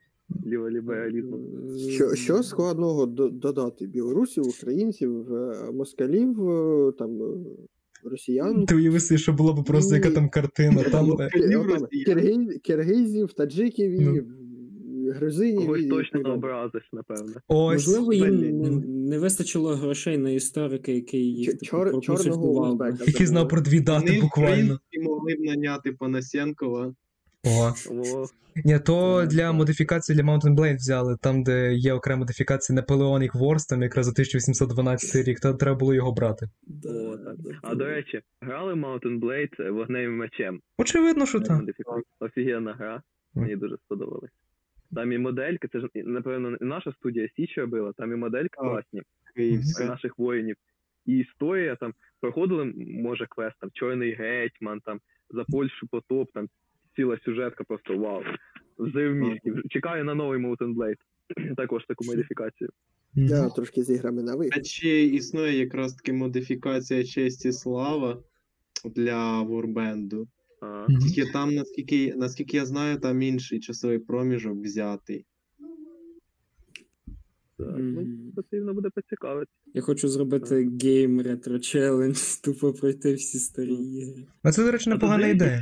[1.90, 3.88] Що, що складного додати?
[3.88, 7.26] Білорусів, українців, е, москалів, е, там, е,
[8.04, 8.66] росіян.
[8.66, 10.84] Ти уяви собі, що була б просто яка там картина.
[10.84, 11.30] Там е,
[12.08, 14.24] Е, Киргизів, таджиків і Ну.
[15.12, 15.66] грузинів.
[15.66, 17.34] Когось точно образиш, напевно.
[17.48, 17.88] ось.
[17.88, 21.66] Можливо, їм не, вистачило грошей на історика, який їх типу,
[22.02, 22.90] чорного.
[23.08, 24.80] Який знав про дві дати буквально.
[24.94, 26.94] Вони могли б наняти Панасенкова.
[27.48, 27.74] О,
[28.66, 33.70] Ні, то для модифікації для Mountain Blade взяли, там, де є окрема модифікація Napoleonic Wars,
[33.70, 36.46] там якраз за 1812 рік, то треба було його брати.
[36.86, 37.36] о, так.
[37.62, 40.60] А до речі, грали Mountain Blade вогневим мечем.
[40.78, 41.60] Очевидно, що так.
[41.60, 42.04] Модифікація.
[42.20, 43.02] Офігенна гра.
[43.34, 44.32] Мені дуже сподобалась.
[44.96, 49.02] Там і модельки, це ж напевно наша студія Січ робила, там і модельки класні
[49.36, 49.86] Київська.
[49.86, 50.56] наших воїнів.
[51.06, 55.00] І історія там проходили, може, квест там Чорний гетьман, там
[55.30, 56.48] за Польщу потоп, там
[56.96, 58.22] ціла сюжетка, просто вау.
[58.78, 59.62] Взрив мізків.
[59.70, 61.56] Чекаю на новий Mountain Blade.
[61.56, 62.70] Також таку модифікацію.
[63.16, 64.54] Я трошки з іграми на вихід.
[64.58, 68.24] А чи існує якраз таки модифікація честі слава
[68.86, 70.28] для Ворбенду?
[71.02, 75.26] Тільки там, наскільки, наскільки я знаю, там інший часовий проміжок взятий.
[77.58, 77.76] так.
[77.78, 79.52] Ну, потрібно буде поцікавити.
[79.74, 84.26] Я хочу зробити гейм ретро челендж, тупо пройти всі старі ігри.
[84.44, 85.62] А це, до речі, непогана ідея.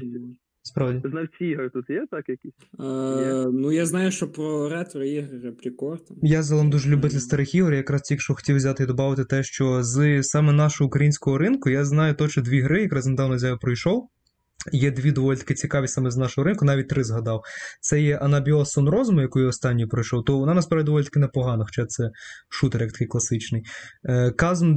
[0.62, 1.10] Справді.
[1.10, 2.54] Знавці ігор тут є так якісь?
[2.80, 6.18] Е, ну, я знаю, що про ретро ігри реплікор там.
[6.22, 9.84] Я загалом дуже любитель старих ігор, якраз тільки що хотів взяти і додати те, що
[9.84, 14.10] з саме нашого українського ринку я знаю точно дві гри, якраз недавно я пройшов.
[14.72, 17.42] Є дві доволі таки цікаві саме з нашого ринку, навіть три згадав.
[17.82, 21.66] Це є Anabio Сон Розуму, яку я останню пройшов, то вона насправді доволі таки непогана,
[21.66, 22.10] хоча це
[22.50, 23.64] шутер як такий класичний.
[24.04, 24.76] Е, Chasm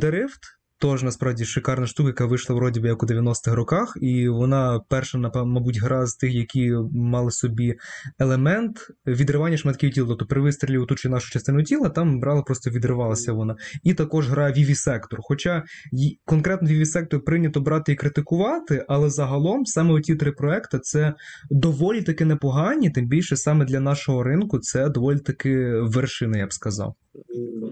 [0.82, 5.18] Теж насправді шикарна штука, яка вийшла вроді би як у 90-х роках, і вона перша,
[5.44, 7.74] мабуть, гра з тих, які мали собі
[8.18, 10.08] елемент відривання шматків тіла.
[10.08, 13.56] Тобто при вистрілі у ту чи нашу частину тіла там брала, просто відривалася вона.
[13.82, 15.16] І також гра Vivisector.
[15.18, 15.62] Хоча
[16.24, 21.14] конкретно Vivisector прийнято брати і критикувати, але загалом саме ті три проекти це
[21.50, 26.52] доволі таки непогані, тим більше саме для нашого ринку це доволі таки вершина, я б
[26.52, 26.94] сказав.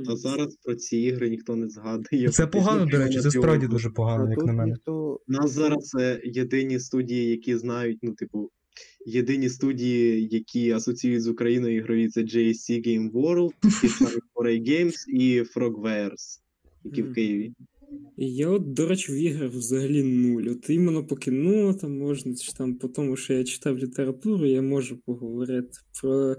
[0.08, 2.28] А зараз про ці ігри ніхто не згадує.
[2.28, 4.70] Це погано, до речі, це справді дуже погано, як на мене.
[4.70, 8.50] ніхто У нас зараз е, єдині студії, які знають, ну, типу,
[9.06, 13.52] єдині студії, які асоціюють з Україною ігрові, це JSC Game World,
[14.34, 16.40] 4A Games і Frogwares,
[16.84, 17.52] які в Києві.
[18.16, 20.44] Я от, до речі, в іграх взагалі нуль.
[20.50, 24.62] От іменно по кіно там можна, чи там по тому, що я читав літературу, я
[24.62, 26.36] можу поговорити про,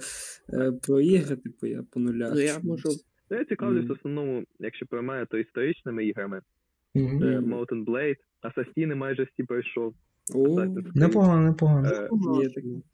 [0.54, 2.32] е, про ігри, типу, я по нулях.
[2.36, 2.90] Ну, я можу
[3.32, 6.42] Ну, я цікавлюсь в основному, якщо про мене, то історичними іграми.
[6.96, 7.24] Мгм.
[7.54, 9.94] Mountain Blade, Assassini майже всі пройшов.
[10.96, 11.90] Непогано, непогано.
[11.90, 12.10] Е.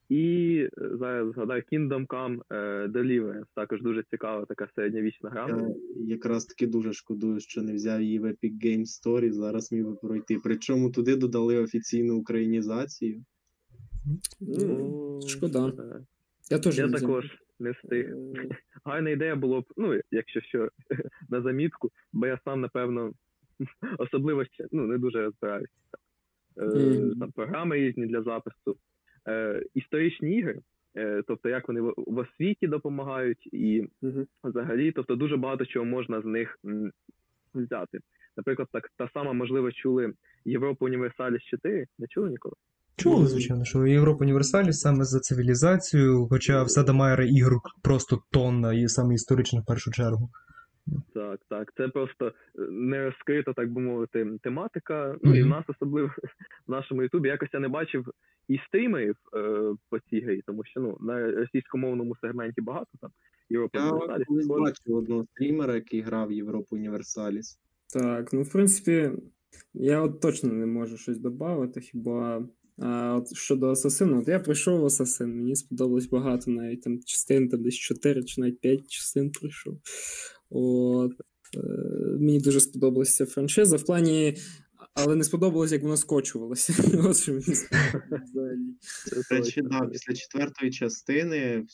[0.10, 5.48] І е, зараз згадаю Kingdom Come е, Deliverance, також дуже цікава така середньовічна гра.
[5.48, 9.86] Я якраз таки дуже шкодую, що не взяв її в Epic Games Store, зараз міг
[9.86, 10.38] би пройти.
[10.44, 13.24] Причому туди додали офіційну українізацію.
[14.40, 15.68] Ну, шкода.
[15.68, 16.02] е,
[16.52, 17.02] Я теж Я не взяв.
[17.02, 18.16] також не встиг.
[18.86, 20.70] Гарна ідея було б, ну, якщо що,
[21.30, 23.12] на замітку, бо я сам, напевно,
[23.98, 25.74] особливо ще ну, не дуже розбираюся.
[26.58, 28.78] Е, Там програми різні для запису.
[29.28, 30.60] Е, історичні ігри,
[30.96, 33.88] е, тобто як вони в, в освіті допомагають, і
[34.44, 36.60] взагалі, тобто дуже багато чого можна з них
[37.54, 38.00] взяти.
[38.38, 40.14] Наприклад, так та сама, можливо, чули
[40.46, 42.56] Європа Універсаліс 4, не чули ніколи?
[42.98, 48.88] Чули, звичайно, що Європа Універсаліс саме за цивілізацію, хоча в Садамайра ігор просто тонна, і
[48.88, 50.30] саме історична в першу чергу.
[51.14, 51.74] Так, так.
[51.78, 52.32] Це просто е,
[52.72, 55.16] не розкрита, так би мовити, тематика.
[55.24, 56.08] Ну і в нас особливо
[56.68, 58.06] в нашому Ютубі якось я не бачив
[58.48, 63.10] і стрімерів е, по цій грі, тому що ну на російськомовному сегменті багато там
[63.50, 64.28] Європа Я Універсаліс.
[64.28, 64.62] колись також.
[64.62, 67.60] бачив одного стрімера, який грав Європу Універсаліс.
[67.94, 69.12] Так, ну в принципі,
[69.74, 72.48] я от точно не можу щось додати, хіба.
[72.80, 77.64] А от щодо Асасину, от я пройшов Асасин, мені сподобалось багато, навіть там частин, там
[77.64, 79.78] десь 4 чи навіть 5 частин пройшов.
[80.50, 81.12] От,
[81.56, 81.60] е,
[82.20, 84.38] мені дуже сподобалася ця франшиза в плані.
[84.94, 86.74] Але не сподобалось, як вона скочувалася.
[87.06, 87.44] От що мені
[89.64, 91.66] да, після четвертої частини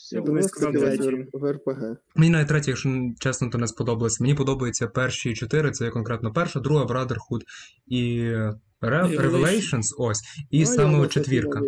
[0.79, 1.27] третій.
[1.33, 1.97] в РПГ.
[2.15, 4.23] Мені навіть третє, якщо чесно, то не сподобалося.
[4.23, 7.41] Мені подобаються перші чотири, це конкретно перша, друга Brotherhood
[7.87, 8.33] і
[8.83, 9.21] Revelations.
[9.21, 11.61] Revelations, ось, і Ну, саме я четвірка.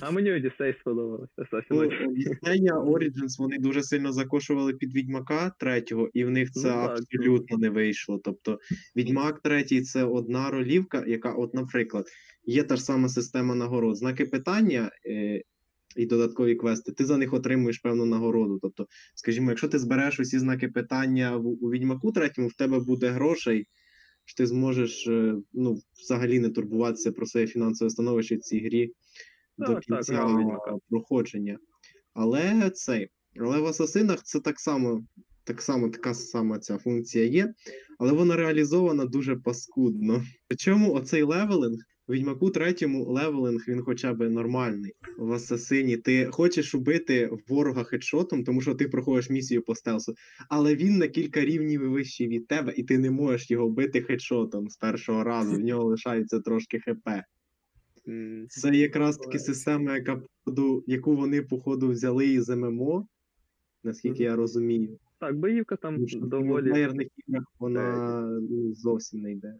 [0.00, 1.32] А мені Одіссей сподобалося.
[1.70, 2.12] Ну, Creed.
[2.12, 6.98] Відсея Origins вони дуже сильно закошували під Відьмака третього, і в них це Ну, так,
[6.98, 8.20] абсолютно не вийшло.
[8.24, 8.58] Тобто
[8.96, 12.06] Відьмак третій це одна ролівка, яка, от, наприклад,
[12.44, 13.96] є та ж сама система нагород.
[13.96, 15.42] Знаки питання е,
[15.96, 18.58] і додаткові квести, ти за них отримуєш певну нагороду.
[18.62, 23.08] Тобто, скажімо, якщо ти збереш усі знаки питання в, у Відьмаку третьому, в тебе буде
[23.08, 23.66] грошей.
[24.28, 28.92] Що Ти зможеш е, ну, взагалі не турбуватися про своє фінансове становище в цій грі
[29.58, 30.12] до Так, до кінця
[30.66, 31.58] так, проходження.
[32.14, 33.08] Але цей,
[33.40, 35.02] але в асасинах це так само,
[35.44, 37.54] так само така сама ця функція є,
[37.98, 40.22] але вона реалізована дуже паскудно.
[40.48, 44.92] Причому оцей leveling, в Відьмаку третьому leveling він хоча б нормальний.
[45.18, 50.02] В асасині ти хочеш убити ворога headshot 'ом, тому що ти проходиш місію по stealth
[50.02, 50.14] 'у,
[50.48, 54.50] але він на кілька рівнів вищий від тебе, і ти не можеш його бити headshot
[54.50, 55.56] 'ом з першого разу.
[55.56, 57.08] В нього лишається трошки хп.
[58.48, 60.22] Це якраз таки система, яка
[60.86, 63.06] яку вони, походу, взяли із ММО,
[63.84, 64.98] наскільки я розумію.
[65.20, 66.68] Так, боївка там що в доволі.
[66.68, 69.54] іграх вона ну, зовсім не йде.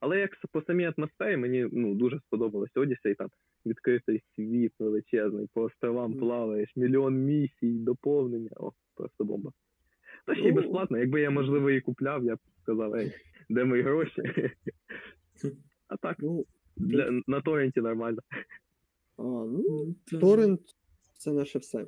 [0.00, 3.28] Але як по самій атмосфері мені ну, дуже сподобалось Одіссей, там
[3.66, 8.50] відкритий світ величезний, по островам плаваєш, мільйон місій, доповнення.
[8.56, 9.52] О, просто бомба.
[10.26, 13.12] Та ще й Ну, безплатно, якби я, можливо, її купляв, я б сказав, ей,
[13.48, 14.22] де мої гроші?
[15.88, 16.44] А так, Ну,
[16.76, 18.18] для, на торренті нормально.
[19.16, 20.60] а, ну, торрент
[21.18, 21.86] це наше все.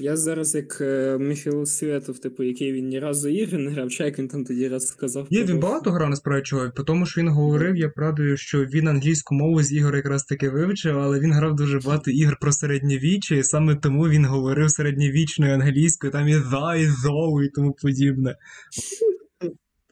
[0.00, 4.04] Я зараз як е, Михайло Святов, типу, який він ні разу ігри не грав, чи
[4.04, 5.26] як він там тоді раз сказав.
[5.30, 9.34] Є, він багато грав насправді по тому що він говорив, я правдою, що він англійську
[9.34, 13.42] мову з ігор якраз таки вивчив, але він грав дуже багато ігор про середньовіччя, і
[13.42, 18.36] саме тому він говорив середньовічною англійською, там і «thy», і «thou» і тому подібне.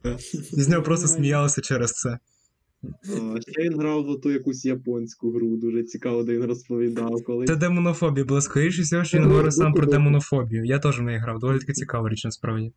[0.52, 2.18] З нього просто сміялися через це.
[2.84, 7.46] А, ще він грав в ту якусь японську гру, дуже цікаво, де він розповідав коли.
[7.46, 10.64] Це демонофобія була скоріше всього, що він Ну, говорив сам про демонофобію.
[10.64, 12.72] Я теж в неї грав, доволі таки цікава річ насправді.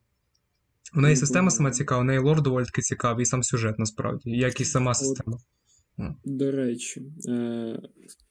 [0.96, 4.30] У неї система сама цікава, у неї лор доволі таки цікавий, і сам сюжет насправді,
[4.30, 5.38] як і сама система.
[6.24, 7.80] До речі, е,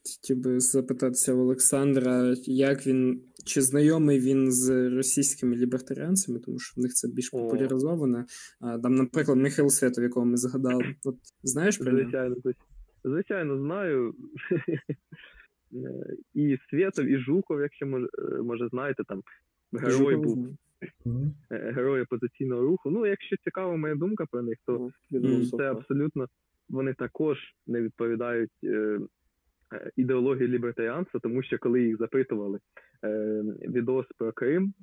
[0.03, 3.21] хотів би запитатися в Олександра, як він.
[3.45, 8.25] Чи знайомий він з російськими лібертаріанцями, тому що в них це більш популяризовано.
[8.83, 10.95] Там, наприклад, Михайло Святов, якого ми згадали.
[11.05, 11.91] От знаєш про?
[11.91, 12.67] Звичайно, звичайно.
[13.03, 14.13] звичайно, знаю.
[15.73, 17.85] Е, І Свєтов, і Жуков, якщо
[18.43, 19.21] може, е, знаєте, там
[19.73, 20.57] герой Жукова був.
[21.51, 22.89] е, герої опозиційного руху.
[22.89, 25.57] Ну, якщо цікава моя думка про них, то філософа.
[25.57, 26.27] це абсолютно
[26.71, 28.99] вони також не відповідають е,
[29.73, 32.59] е, ідеології лібертаріанства, тому що коли їх запитували
[33.03, 34.73] е, відос про Крим,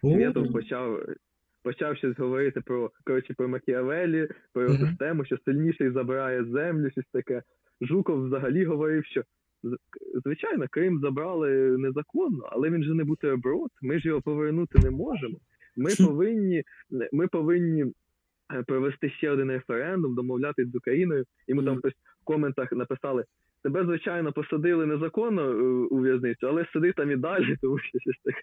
[0.00, 1.06] Свєтов почав.
[1.62, 7.08] Почав щось говорити про коротше про Макіавелі, про його систему, що сильніший забирає землю, щось
[7.12, 7.42] таке.
[7.80, 9.22] Жуков взагалі говорив, що
[10.24, 15.38] звичайно, Крим забрали незаконно, але він же не бутерброд, ми ж його повернути не можемо.
[15.76, 16.62] Ми повинні,
[17.12, 17.84] ми повинні
[18.66, 21.24] провести ще один референдум, домовлятись з Україною.
[21.48, 23.24] Йому там хтось в коментах написали:
[23.62, 28.22] тебе, звичайно, посадили незаконно е, у в'язницю, але сиди там і далі, тому що щось
[28.24, 28.42] таке.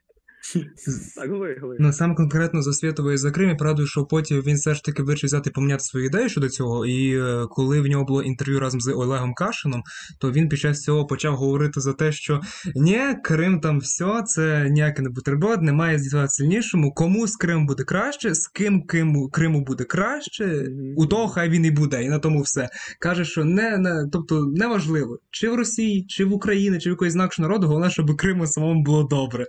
[1.16, 1.78] Так, говори.
[1.80, 5.04] Ну, саме конкретно за Світової за Крим, я правда, що потім він все ж таки
[5.04, 6.86] вирішив взяти поміняти свої ідеї щодо цього.
[6.86, 9.84] І е, коли в нього було інтерв'ю разом з Олегом Кашином,
[10.20, 12.42] то він під час цього почав говорити за те, що
[12.76, 16.94] ні, Крим там все, це ніякий не бутерброд, немає здійснювати сильнішому.
[16.94, 21.66] Кому з Криму буде краще, з ким Криму, Криму буде краще, у того хай він
[21.66, 22.70] і буде, і на тому все.
[23.00, 27.16] Каже, що не, не тобто неважливо, чи в Росії, чи в Україні, чи в якоїсь
[27.16, 29.46] інакшого народу, головне, щоб Криму самому було добре.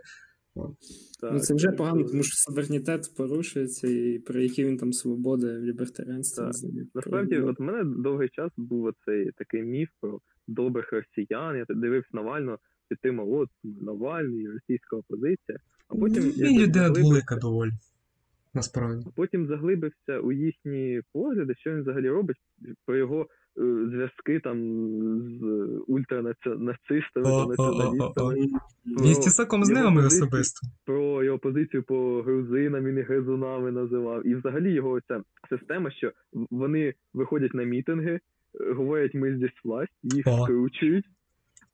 [1.20, 5.46] Так, Ну, це вже погано, тому що суверенітет порушується, і про які він там свободи,
[5.58, 6.44] лібертаріанство.
[6.94, 11.56] Насправді, про- от в мене довгий час був оцей такий міф про добрих росіян.
[11.56, 15.58] Я дивився Навального, підтримав от Навальний, російська опозиція.
[15.88, 17.70] А потім він людина заглибився- доволі.
[18.54, 19.04] Насправді.
[19.06, 22.36] а потім заглибився у їхні погляди, що він взагалі робить,
[22.86, 23.26] про його е,
[23.64, 24.58] зв'язки там
[25.40, 25.42] з
[25.86, 28.34] ультранацистами та націоналістами,
[28.86, 30.66] Він з Тісаком знайомий особисто.
[30.84, 34.26] про його позицію по грузинам і гризунами називав.
[34.26, 36.12] І взагалі його ця система, що
[36.50, 38.20] вони виходять на мітинги,
[38.76, 41.04] говорять, ми здесь власть, їх скручують,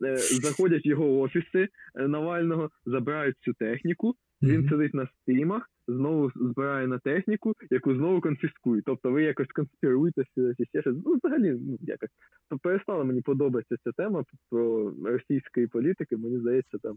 [0.04, 6.30] е, заходять в його офіси е, Навального, забирають цю техніку, він сидить на стрімах, знову
[6.36, 8.84] збирає на техніку, яку знову конфіскують.
[8.84, 10.96] Тобто ви якось конспіруєте чи ще щось.
[11.04, 12.10] Ну, взагалі, ну якось.
[12.50, 16.16] То перестала мені подобатися ця тема про російської політики.
[16.16, 16.96] Мені здається, там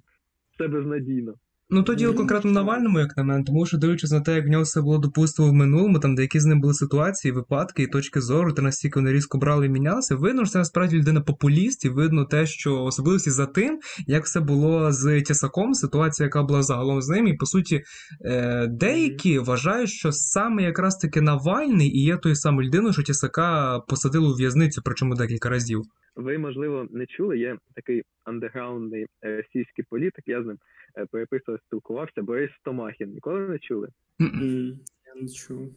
[0.53, 1.33] все безнадійно.
[1.69, 2.51] Ну то діло Ну, конкретно.
[2.51, 5.49] Навальному, як на мене, тому що дивлячись на те, як в нього все було допустимо
[5.49, 9.13] в минулому, там деякі з ним були ситуації, випадки і точки зору, та настільки вони
[9.13, 13.31] різко брали і мінялися, видно, що це насправді людина популіст, і видно те, що особливості
[13.31, 17.45] за тим, як все було з Тісаком, ситуація, яка була загалом з ним, і по
[17.45, 17.81] суті,
[18.25, 23.79] е, деякі вважають, що саме якраз таки Навальний і є тою самою людиною, що Тісака
[23.79, 25.81] посадили у в'язницю, причому декілька разів.
[26.17, 30.57] Ви, можливо, не чули, є такий андеграундний російський політик, я з ним
[30.97, 33.09] е, переписував, спілкувався, Борис Томахін.
[33.09, 33.89] Ніколи не чули?
[34.19, 35.73] Я не чув.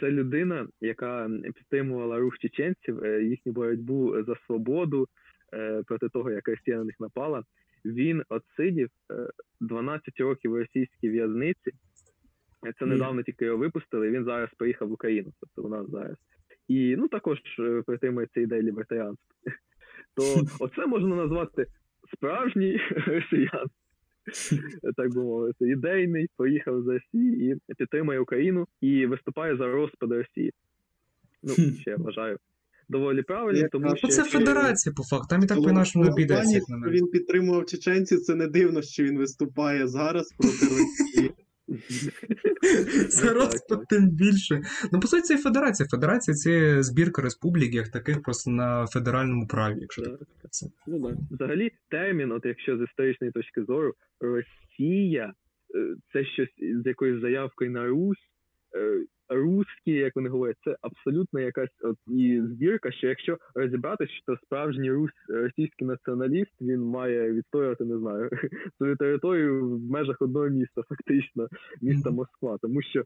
[0.00, 5.08] Це людина, яка підтримувала рух чеченців, е, їхню боротьбу за свободу
[5.54, 7.42] е, проти того, як Росія на них напала.
[7.84, 11.72] Він отсидів е, 12 років у російській в'язниці.
[12.78, 14.10] Це недавно тільки його випустили.
[14.10, 16.16] Він зараз поїхав в Україну, тобто у нас зараз.
[16.68, 19.26] І ну також е, притримується ідея лібертаріанства.
[20.16, 20.22] То
[20.60, 21.66] оце можна назвати
[22.12, 23.66] справжній росіян,
[24.96, 30.52] так би мовити, ідейний, поїхав з Росії і підтримує Україну і виступає за розпад Росії.
[31.42, 32.38] Ну, ще я вважаю.
[32.88, 36.10] Доволі правильно, тому що Ну, це якщо- федерація, по факту, там і так по-нашому не
[36.10, 36.60] обійдеться.
[36.88, 41.30] Він підтримував чеченців, це не дивно, що він виступає зараз проти Росії.
[41.68, 43.86] Ну, так.
[43.88, 44.62] тим більше.
[44.92, 45.88] Ну, по суті, це федерація.
[45.88, 50.70] Федерація це збірка республік, як таких, просто на федеральному праві, якщо так подивитися.
[50.86, 51.16] Ну так.
[51.30, 55.32] взагалі термін, от якщо з історичної точки зору, Росія
[55.74, 58.26] е, це щось з якоюсь заявкою на Русь.
[59.28, 64.90] Русські, як вони говорять, це абсолютно якась от і збірка, що якщо розібратися, що справжній
[64.90, 68.30] рус, російський націоналіст він має відстоювати, не знаю,
[68.78, 71.48] свою територію в межах одного міста, фактично,
[71.82, 73.02] міста Москва, тому що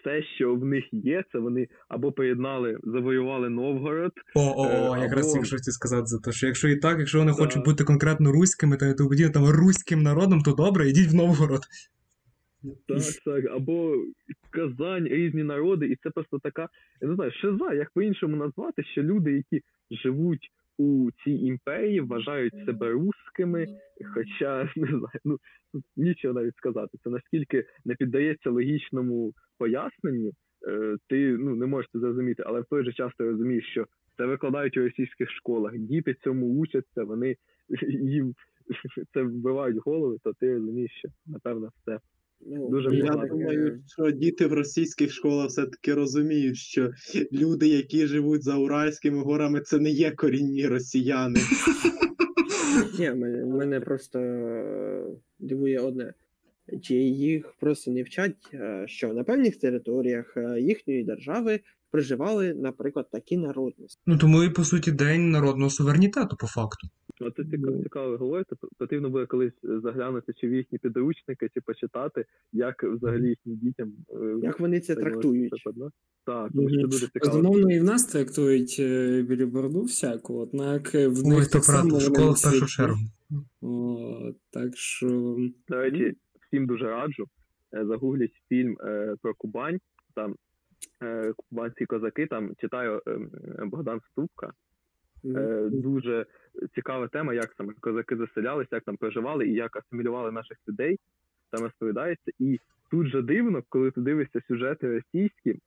[0.00, 5.00] все, що в них є, це вони або поєднали, завоювали Новгород, О, о, о, Е,
[5.00, 7.36] якраз або- тільки хотів сказати за те, що якщо і так, якщо вони Да.
[7.36, 11.60] хочуть бути конкретно руськими, та то подібне, там руським народом, то добре, йдіть в Новгород.
[12.62, 14.04] Так, так, або
[14.50, 16.68] Казань, різні народи, і це просто така,
[17.00, 22.54] я не знаю, шиза, як по-іншому назвати, що люди, які живуть у цій імперії, вважають
[22.66, 23.66] себе русскими,
[24.14, 25.38] хоча не знаю, ну
[25.96, 26.98] нічого навіть сказати.
[27.04, 30.32] Це наскільки не піддається логічному поясненню,
[30.68, 33.86] е, ти ну не можеш це зрозуміти, але в той же час ти розумієш, що
[34.16, 37.36] це викладають у російських школах, діти цьому учаться, вони
[37.88, 38.34] їм
[39.14, 41.98] це вбивають голови, то ти розумієш, що напевно все.
[42.46, 43.34] Ну, Дуже Я багато.
[43.34, 46.92] думаю, що діти в російських школах все-таки розуміють, що
[47.32, 51.40] люди, які живуть за Уральськими горами, це не є корінні росіяни.
[52.98, 55.04] Ні, мене, мене просто е,
[55.38, 56.12] дивує одне.
[56.82, 61.60] чи їх просто не вчать, е, що на певних територіях е, їхньої держави
[61.90, 64.02] проживали, наприклад, такі народності.
[64.06, 66.88] Ну тому і по суті день народного суверенітету, по факту.
[67.20, 68.56] Ну, це цікаво, цікаво говорити.
[68.78, 74.38] Потрібно буде колись заглянути чи в їхні підручники, чи почитати, як взагалі їхнім дітям е,
[74.42, 75.52] Як вони це трактують?
[76.26, 77.36] Так, тому що це дуже цікаво.
[77.36, 81.64] Безумовно, і в нас трактують е, біліборду всяку, однак е, в Ой, них то так
[81.64, 82.98] само правда, в школах першу чергу.
[83.60, 85.36] О, так що
[85.68, 86.16] До речі,
[86.46, 87.24] всім дуже раджу.
[87.74, 89.78] Е, Загугліть фільм е, про Кубань.
[90.14, 90.34] Там е,
[91.36, 93.18] кубанські козаки, там читаю е,
[93.64, 94.52] Богдан Ступка.
[95.24, 96.26] Е, дуже
[96.74, 100.98] цікава тема, як саме козаки заселялися, як там проживали і як асимілювали наших людей.
[101.50, 102.32] Там розповідається.
[102.38, 102.60] І
[102.90, 105.58] тут же дивно, коли ти дивишся сюжети російські,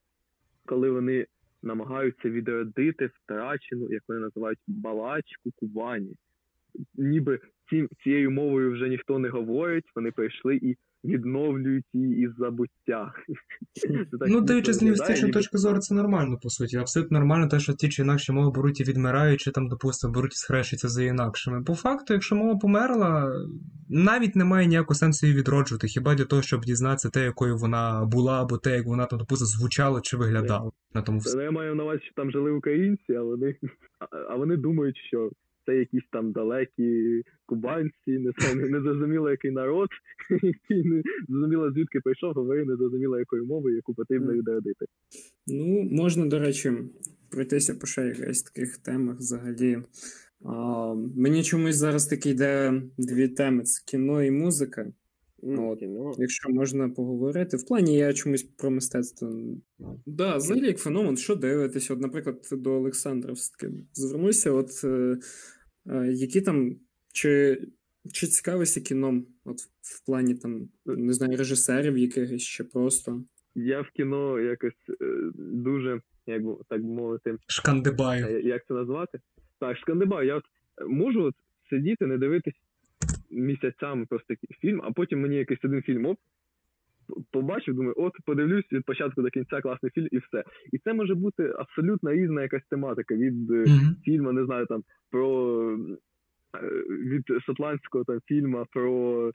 [0.66, 1.26] коли вони
[1.64, 6.16] намагаються відродити втрачену, як вони називають, балачку Кубані.
[6.96, 7.40] Ніби
[8.04, 13.14] цією мовою вже ніхто не говорить, вони прийшли і відновлюють її із забуття.
[14.28, 16.78] Ну, дивлячись з виглядає, точки зору, це нормально, по суті.
[16.78, 20.34] Абсолютно нормально те, що ті чи інакші мови беруть і відмирають, чи там, допустимо, беруть
[20.34, 21.64] і схрещуються за інакшими.
[21.64, 23.32] По факту, якщо мова померла,
[23.90, 28.42] навіть немає ніякого сенсу її відроджувати, хіба для того, щоб дізнатися те, якою вона була,
[28.42, 30.72] або те, як вона там, допустимо, звучала чи виглядала.
[30.94, 31.44] На тому все.
[31.44, 33.56] Я маю на увазі, що там жили українці, а вони,
[34.30, 35.30] а вони думають, що
[35.66, 39.90] це якісь там далекі кубанці, не знаю, не, не зрозуміло який народ,
[40.30, 44.86] який не зрозуміло звідки прийшов, говорив не зрозуміло якою мовою, яку потрібно відродити.
[45.48, 46.74] Ну, можна, до речі,
[47.32, 49.78] пройтися по ще якихось таких темах взагалі.
[50.46, 54.92] А, мені чомусь зараз таки йде дві теми: це кіно і музика.
[55.44, 57.58] Ну, от, якщо можна поговорити.
[57.58, 59.34] В плані я чомусь про мистецтво.
[60.06, 61.94] Да, взагалі як феномен, що дивитися?
[61.94, 65.18] От, наприклад, до Олександра все-таки звернуся, от е,
[65.90, 66.76] е, які там,
[67.14, 67.62] чи,
[68.14, 69.26] чи цікавишся кіном?
[69.46, 73.24] От в плані там, не знаю, режисерів якихось ще просто.
[73.56, 78.26] Я в кіно якось е, дуже, як би так би мовити, Шкандибаю.
[78.26, 79.20] Е, як це назвати?
[79.60, 80.28] Так, шкандибаю.
[80.28, 80.44] Я от
[80.82, 81.36] е, можу от
[81.70, 82.54] сидіти, не дивитись
[83.30, 86.18] місяцями просто фільм, а потім мені якийсь один фільм оп,
[87.32, 90.44] побачив, думаю, от подивлюсь від початку до кінця класний фільм і все.
[90.74, 93.96] І це може бути абсолютно різна якась тематика від Мгм.
[94.06, 95.80] фільму, не знаю, там про.
[96.90, 99.32] Від шотландського там фільму про е,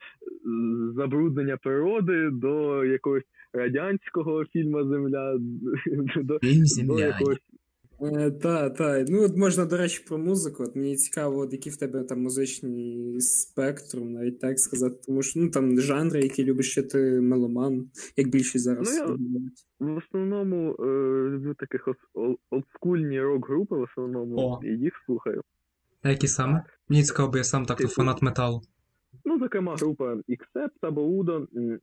[0.97, 5.39] забруднення природи до якогось радянського фільму Земля
[6.23, 7.39] до, Фільм до якогось
[8.01, 9.05] Е, та, та.
[9.09, 10.62] Ну, от можна, до речі, про музику.
[10.62, 14.97] От мені цікаво, от який в тебе там музичний спектрум, навіть так сказати.
[15.07, 19.03] Тому що ну там жанри, які любиш ще ти меломан, як більшість зараз.
[19.09, 19.17] Ну,
[19.81, 20.85] я- В основному е,
[21.31, 21.89] люблю таких
[22.51, 24.61] олдскульні рок-групи, в основному О.
[24.64, 25.43] і їх слухаю.
[26.07, 26.63] А які саме?
[26.89, 28.63] Мені цікаво, бо я сам так то Типу- фанат металу.
[29.25, 31.81] Ну, зокрема, група Accept або Udo м,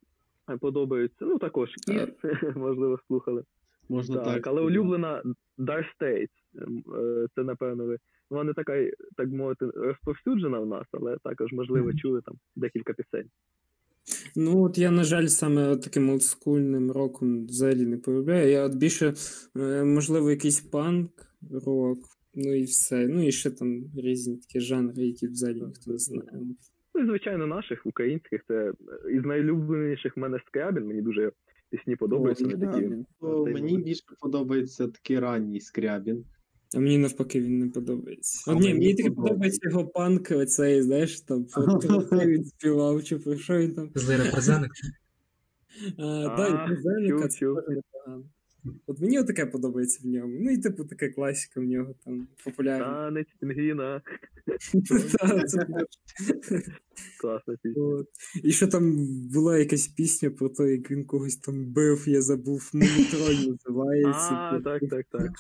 [0.60, 1.16] подобається.
[1.26, 2.08] Ну, також Kiss,
[2.58, 3.44] можливо, слухали.
[3.90, 4.48] Можна Так, так.
[4.48, 5.24] але улюблена
[5.60, 6.28] Straits.
[6.62, 7.98] Ем, е, Це, напевно, ви.
[8.30, 8.74] Вона не така,
[9.18, 11.98] так мовити, розповсюджена в нас, але також, можливо, Мгм.
[11.98, 13.30] чули там декілька пісень.
[14.36, 18.50] Ну, от я, на жаль, саме таким олдскульним роком взагалі не полюбляю.
[18.52, 19.14] Я от більше,
[19.58, 21.10] е, можливо, якийсь панк,
[21.66, 21.98] рок,
[22.34, 23.08] ну і все.
[23.08, 26.30] Ну і ще там різні такі жанри, які взагалі ніхто не знає.
[26.96, 28.74] Ну і звичайно, наших українських це е,
[29.12, 30.86] із найулюбленіших в мене скрябін.
[30.86, 31.32] Мені дуже
[31.70, 32.46] пісні подобаються.
[32.46, 32.90] О, такі.
[33.46, 36.26] Цей мені більше подобається такий ранній скрябін.
[36.76, 38.52] А мені навпаки він не подобається.
[38.52, 39.70] А От, ні, мені мені таки подобається.
[39.70, 41.44] його панк, оцей, знаєш, там
[42.12, 43.90] він співав, чи про що він там.
[43.96, 44.72] Злий репрезентик.
[45.98, 48.24] А, А, да, і Призеника, чув, це непогано.
[48.88, 50.38] От мені отаке подобається в ньому.
[50.42, 52.86] Ну і типу така класика в нього там популярна.
[52.86, 54.02] Танець пінгвіна.
[57.22, 58.04] Класна пісня.
[58.44, 62.72] І що там була якась пісня про те, як він когось там бив, я забув,
[62.74, 64.34] Мумітроль називається.
[64.34, 65.32] А, так, так, так.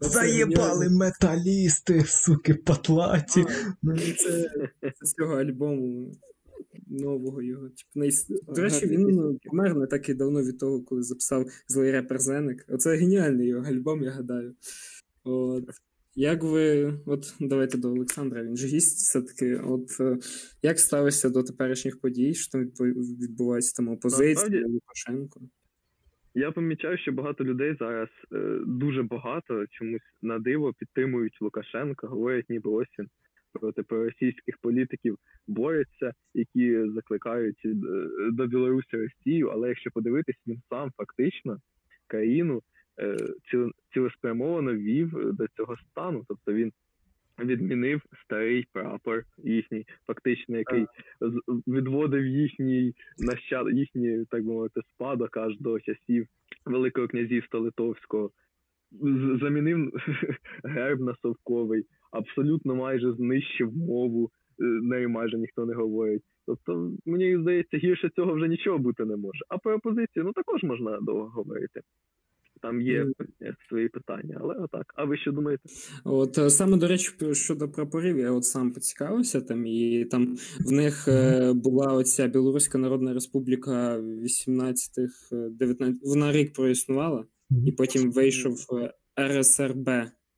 [0.00, 3.44] Заєбали металісти, суки, патлаті.
[4.18, 6.12] Це, це з цього альбому
[6.86, 7.70] нового його.
[7.94, 8.28] Nice...
[8.28, 12.18] До речі, він ну, помер не так і давно від того, коли записав злий репер
[12.18, 12.64] Зенек.
[12.68, 14.54] Оце геніальний його альбом, я гадаю.
[15.24, 15.64] От.
[16.14, 19.56] Як ви, от давайте до Олександра, він же гість все-таки.
[19.56, 20.18] От е,
[20.62, 22.64] як ставишся до теперішніх подій, що там
[23.20, 25.40] відбувається там опозиція, Лукашенко?
[26.34, 32.50] Я помічаю, що багато людей зараз е, дуже багато чомусь на диво підтримують Лукашенка, говорять,
[32.50, 33.08] ніби ось він
[33.52, 37.74] проти проросійських політиків бореться, які закликають е,
[38.32, 39.48] до Білорусі Росію.
[39.48, 41.58] Але якщо подивитись, він сам фактично
[42.06, 42.62] країну
[43.00, 43.16] е,
[43.94, 46.24] цілеспрямовано вів до цього стану.
[46.28, 46.72] Тобто він
[47.38, 50.86] відмінив старий прапор їхній, фактично, який
[51.66, 56.26] відводив їхній нащад, їхній, так би мовити, спадок аж до часів
[56.66, 58.30] Великого князівства Литовського.
[59.40, 59.92] Замінив
[60.64, 66.22] герб на совковий, абсолютно майже знищив мову, е, нею майже ніхто не говорить.
[66.46, 69.44] Тобто, мені здається, гірше цього вже нічого бути не може.
[69.48, 71.80] А про опозицію, ну також можна довго говорити.
[72.62, 73.06] Там є
[73.42, 74.92] е, свої питання, але отак.
[74.96, 75.62] А ви що думаєте?
[76.04, 80.36] От е, саме до речі, щодо прапорів, я от сам поцікавився там, і там
[80.66, 87.24] в них е, була оця Білоруська Народна Республіка 18-х, е, 19 вона рік проіснувала,
[87.66, 89.88] і потім вийшов е, РСРБ.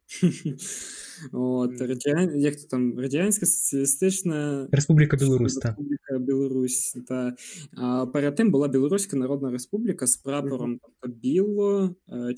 [1.32, 2.40] От, радіан...
[2.40, 5.64] як то там, Радянська Соціалістична Республіка Білорусь, так.
[5.64, 6.96] Республіка Білорусь.
[7.09, 7.34] Та.
[7.76, 12.34] А перед тим була Білоруська Народна Республіка з прапором тобто біло, е.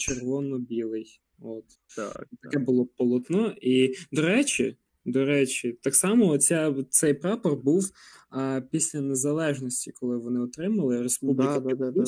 [1.40, 1.64] От.
[1.96, 3.54] Так, Таке було полотно.
[3.60, 7.90] І, до речі, до речі, так само оця, цей прапор був
[8.30, 12.04] а, після незалежності, коли вони отримали Республіка Да, да, да, да.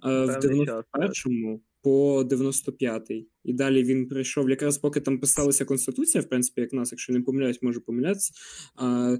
[0.00, 3.28] А, в 91-му по 95-й.
[3.44, 7.20] І далі він прийшов, якраз поки там писалася Конституція, в принципі, як нас, якщо не
[7.20, 8.32] помиляюсь, можу помилятися.
[8.76, 9.16] А,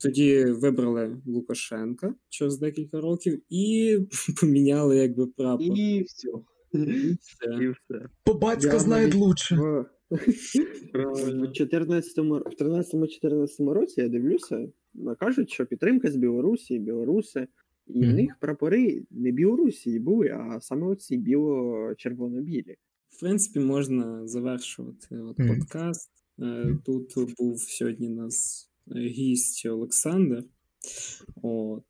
[0.00, 3.98] тоді вибрали Лукашенка через декілька років і
[4.40, 5.78] поміняли якби прапор.
[5.78, 6.28] І все.
[6.72, 7.64] І все.
[7.64, 8.08] і все.
[8.26, 9.56] Бо батько Я знає лучше.
[9.56, 9.86] В,
[10.92, 11.46] Правильно.
[11.46, 14.68] в 14-му, 13-14 році я дивлюся,
[15.20, 17.46] кажуть, що підтримка з Білорусі, білоруси,
[17.86, 22.76] і в них прапори не Білорусі були, а саме оці біло-червоно-білі.
[23.08, 26.10] В принципі, можна завершувати от подкаст.
[26.42, 30.44] Е, Тут був сьогодні у нас е, гість Олександр.
[31.42, 31.84] От.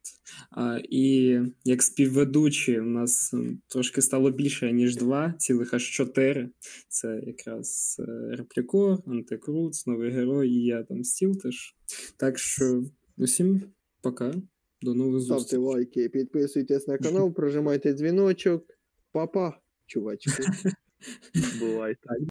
[0.51, 3.35] А, і як співведучі, у нас
[3.67, 6.51] трошки стало більше, ніж два, цілих аж чотири.
[6.89, 11.77] Це якраз е, Реплікор, Антикруц, Новий Герой і я там стіл теж.
[12.17, 12.85] Так що
[13.17, 13.63] усім
[14.03, 14.35] пока.
[14.83, 18.65] До нових Ставте лайки, підписуйтесь на канал, прожимайте дзвіночок.
[19.13, 20.43] Па-па, чувачки.
[21.61, 22.01] Бувайте.